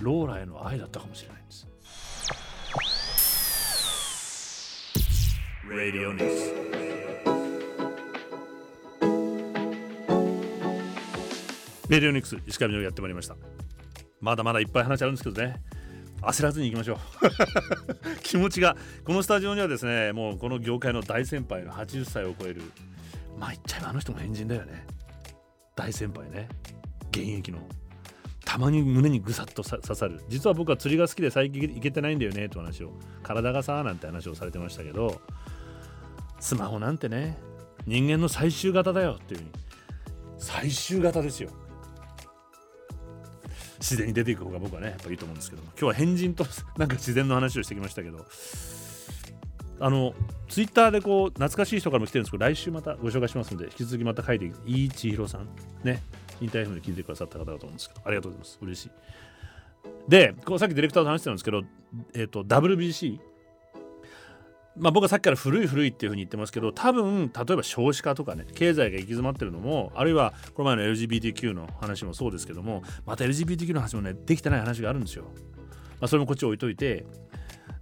[0.00, 1.66] ローラへの愛だったかもしれないんです。
[5.68, 6.54] Radio News.
[11.88, 13.34] レディオニクス石上のやってまいりました。
[14.20, 15.60] まだまだいっぱい話あるんですけどね
[16.26, 16.98] 焦らずに行きましょう。
[18.22, 22.62] 気持ちがこのスタジオにはですねもうこの業界の大先輩の80歳を超える。
[23.38, 24.86] まあ言っちゃえばあの人も変人だよね。
[25.76, 26.48] 大先輩ね。
[27.10, 27.58] 現役の。
[28.44, 30.20] たまに胸にぐさっと刺さる。
[30.28, 32.46] 実は僕は釣りが好きで最近行けてないんだよね。
[32.46, 32.92] って話を。
[33.22, 35.20] 体がさなんて話をされてましたけど。
[36.40, 37.38] スマホなんてね
[37.86, 39.18] 人間の最終型だよ。
[39.18, 39.50] っていうふうに。
[40.38, 41.50] 最終型ですよ。
[43.84, 45.62] 自然に出ていく方が僕はねやっぱいいと思うんですけど。
[45.62, 46.46] 今日は変人と
[46.78, 48.26] なんか自然の話をしてきましたけど。
[49.80, 50.14] あの
[50.48, 55.48] ツイッターでこう懐かしい人からも来てるんですけど来週またご紹介しますので引き続きまた書いていい千尋さん。
[55.82, 56.00] ね。
[56.40, 58.00] インターフムで聞いてくださった方だと思うんですけど。
[58.04, 58.58] ありがとうございます。
[58.62, 58.90] 嬉しい。
[60.08, 61.62] でこうさっきディレクターと話してたんですけど、
[62.14, 63.20] えーと、WBC
[64.76, 75.24] まあ僕はさっきから古い古いっていうふうに言ってますけど多分例えば少子化とかね経済が行き詰まってるのもあるいはこの前の LGBTQ の話もそうですけどもまた LGBTQ の話もねできてない話があるんですよ。
[76.00, 77.06] まあ、それもこっち置いといて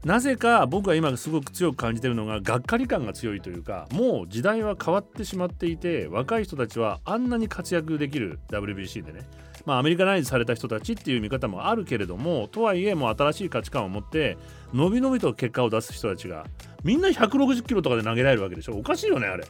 [0.05, 9.20] なぜか僕は今すごく強く感じてるのががっかり感が強いというかもう時代は変わってしまっていて若い人たちはあんなに活躍できる WBC でね
[9.64, 14.36] まあアメリカナイズされた人たちっていう見方もあるけれどもとはいえもう新しい価値観を持って
[14.72, 16.46] のびのびと結果を出す人たちが
[16.84, 18.76] みんな160キロとかで投げられるわけでしょ。
[18.76, 19.44] おかしいよねあれ。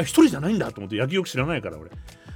[0.00, 1.90] 一人じゃないんだと思って野球よく知らないから俺。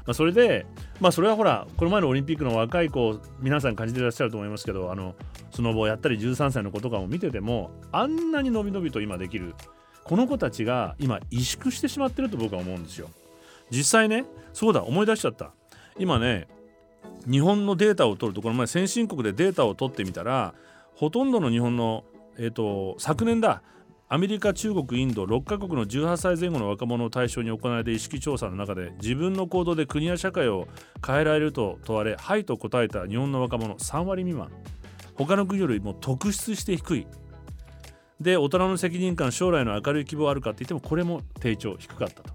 [0.08, 0.64] まあ、それで、
[1.00, 5.14] まあ、それはほらこの前のオリンピックの若い子皆さん感じてらっしゃると思いますけどあの
[5.50, 9.54] スノボをやったり13歳の子とかも見ててもあんなに伸び伸びと今できる
[10.04, 13.10] この子たちが今萎縮してしまってると僕は思うんですよ。
[13.70, 15.52] 実際ねそうだ思い出しちゃった。
[15.98, 16.48] 今ね
[17.30, 20.54] 日本のデータを取るとこの前先進国でデータを取ってみたら
[20.94, 22.04] ほとんどの日本の、
[22.38, 23.62] えーと昨年だ
[24.10, 30.66] アメリカ中国インド6カ国の18歳前後の若者を対象に行われた意識調査の中で自分の行動で国や社会を
[31.06, 34.50] 変えられると問われ「はい」と答えた日本の若者3割未満。
[35.14, 37.06] 他の国よりも突出して低い。
[38.18, 42.32] で大人の責任感将来の明るい希望あるかって言ってもこれも低調低かったと。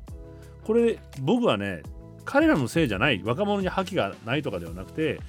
[0.63, 1.81] これ僕はね
[2.25, 5.19] 彼らのせいじゃない若者に覇気がないとかではなくて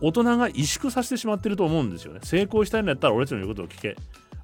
[0.00, 2.20] 大人が萎縮させてしまってると思うんですよね。
[2.24, 3.96] 成功したいんだったら俺たちの言うことを聞け。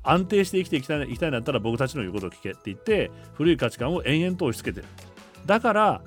[0.04, 4.88] 安定して生きていきたいいきたいんだったら僕たちの言うことを聞けって言って古い価値観を延々と押し付けてる。
[5.46, 6.00] だから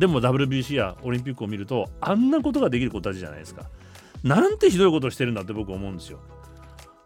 [0.00, 3.70] でも WBC やオリンピックを見るとあんなことができる子たちじゃないですか。
[4.24, 6.18] なんてひどいことをしてるんだって僕思うんですよ。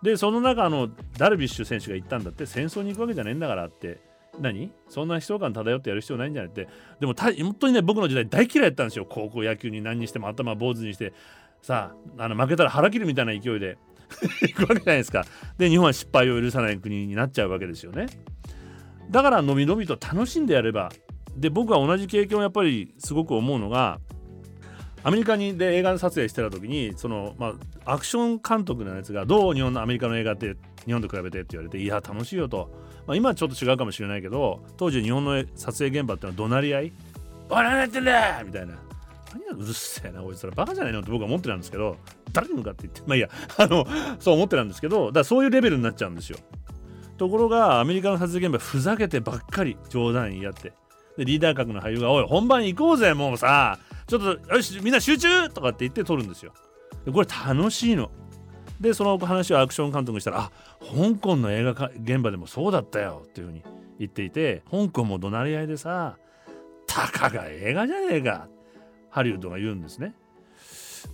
[0.03, 4.01] でその中のダルビッシュ選手が言ったんだって戦争に行くわけじゃねえんだからって
[4.41, 4.73] 何？
[4.89, 6.51] そんな悲壮感漂ってやる必要ないんじゃない？
[6.51, 6.69] って。
[7.01, 9.07] でも本当にね僕の時代大嫌いだったんですよ。
[9.09, 11.13] 高校野球に何にしても頭坊主にして。
[11.63, 13.79] さあの負けたら腹切るみたいな勢いで。
[14.43, 15.25] 行くわけじゃないですか。
[15.59, 18.07] で日本は失敗を許さない国になっちゃうわけですよね。
[19.11, 20.91] だからのびのびと楽しんでやれば。
[21.37, 23.99] で僕は同じ経験をやっぱりすごく思うのが
[25.03, 27.55] アメリカにで映画撮影してた時にその、ま
[27.85, 30.57] あ、アクション監督のやつがどう日本のアメリカの映画って
[30.87, 32.71] 日本と比べてって言われていや楽しいよと、
[33.07, 36.93] まあ、今はちょっと違うかもしれないけど当時日本の撮影現場ってのは怒鳴り合い
[37.51, 38.75] 「おい何やってんだ!」みたいな。
[39.35, 40.53] 何がうるせえなこいつら。
[40.53, 41.97] バカじゃないのって僕は思ってたんですけど
[42.33, 43.29] 誰に向かって言ってまあいいや。
[43.59, 43.85] あの
[44.21, 46.39] そう思ってたんですけどだからそういうレベルになっちゃうんですよ。
[47.19, 50.73] ところがアメリカの撮影現場ふざけてばっかり冗談言い合って。
[51.17, 53.79] でリーダー格の俳優が「おい本番行こうぜもうさ！
[54.07, 56.53] ちょっとよしみんな集中!」とかって言って撮るんですよ。
[57.05, 58.11] でこれ楽しいの
[58.81, 60.51] でその話をアクション監督にしたら「あ
[60.81, 63.63] 香港の映画現場でもそうだったよ」っていうふうに
[63.99, 66.17] 言っていて香港も怒鳴り合いでさ
[66.87, 68.49] たかが映画じゃねえか
[69.11, 70.15] ハリウッドが言うんですね。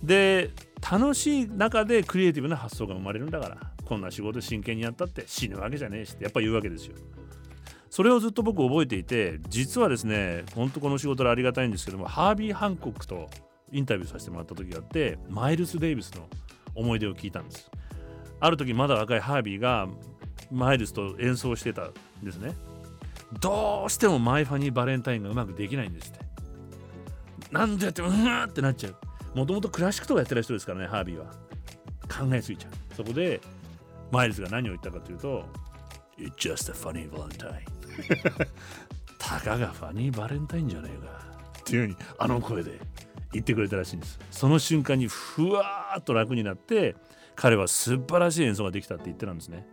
[0.03, 0.51] で
[0.89, 6.95] 楽しい中でクリエイティブな発想が生まれるんだからこんな仕事真剣にやったって死ぬわけじゃねえしってやっぱ言うわけですよ。
[7.89, 13.29] それをずっと僕覚えていて実はですね本当この仕事でありがたいんですけどもハービー・ハンコックと
[13.71, 16.27] インタビューさせてもらった時があってマイルス・デイビスの
[16.75, 17.69] 思い出を聞いたんです。
[18.39, 19.87] ある時まだ若いハービーが
[20.51, 21.93] マイルスと演奏してたん
[22.23, 22.55] ですね。
[23.39, 26.19] どうしてもマイ・ファニー・バレンタインがうまくできないんですって。
[27.51, 28.95] 何度やってもうわってなっちゃう。
[29.37, 31.25] もともとクラシックとかやってる人ですからねハービーは。
[32.09, 32.95] 考えすぎちゃう。
[32.95, 33.39] そこで
[34.11, 35.45] マイルズが何を言ったかというと
[36.17, 37.61] It's just a funny Valentine.
[39.17, 41.21] たかがファニーバレンタインじゃねえか。
[41.59, 42.79] っていうふうにあの声で
[43.33, 44.19] 言ってくれたらしいんです。
[44.29, 46.95] その瞬間にふわーっと楽になって
[47.35, 49.67] 彼は素晴らしい演奏ができたって言ってたんですね。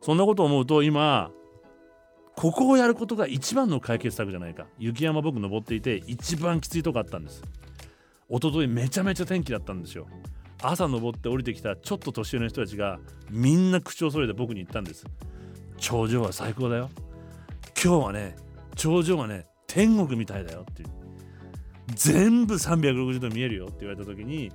[0.00, 1.30] そんなことを思うと今
[2.36, 4.66] ここをやることが一番の解決策じゃないか。
[4.78, 7.42] 雪山僕登っていて一番きついとこあったんです。
[8.30, 10.06] 一昨日めちゃめちゃ天気だったんですよ。
[10.62, 13.00] 朝登って降りてきたちょっと年上の人たちが
[13.30, 15.04] みんな口を揃えて僕に言ったんです。
[15.78, 16.90] 頂上は最高だよ。
[17.82, 18.36] 今日はね
[18.76, 20.99] 頂上はね天国みたいだよっていう。
[21.94, 24.52] 全部360度見えるよって言われた時に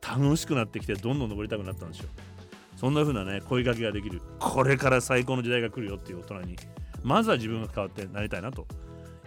[0.00, 2.08] 楽しくなってきてどんどん登りたくなったんですよ。
[2.76, 4.22] そんな風なね声かけができる。
[4.38, 6.56] これから最高の時代が来るよっていう大人に。
[7.02, 8.66] まずは自分が変わってなりたいなと。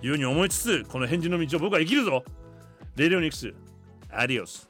[0.01, 2.23] いうふうに思いつつこの返事の道を僕は生きるぞ。
[2.95, 3.53] レディオニクス。
[4.11, 4.69] アディオス。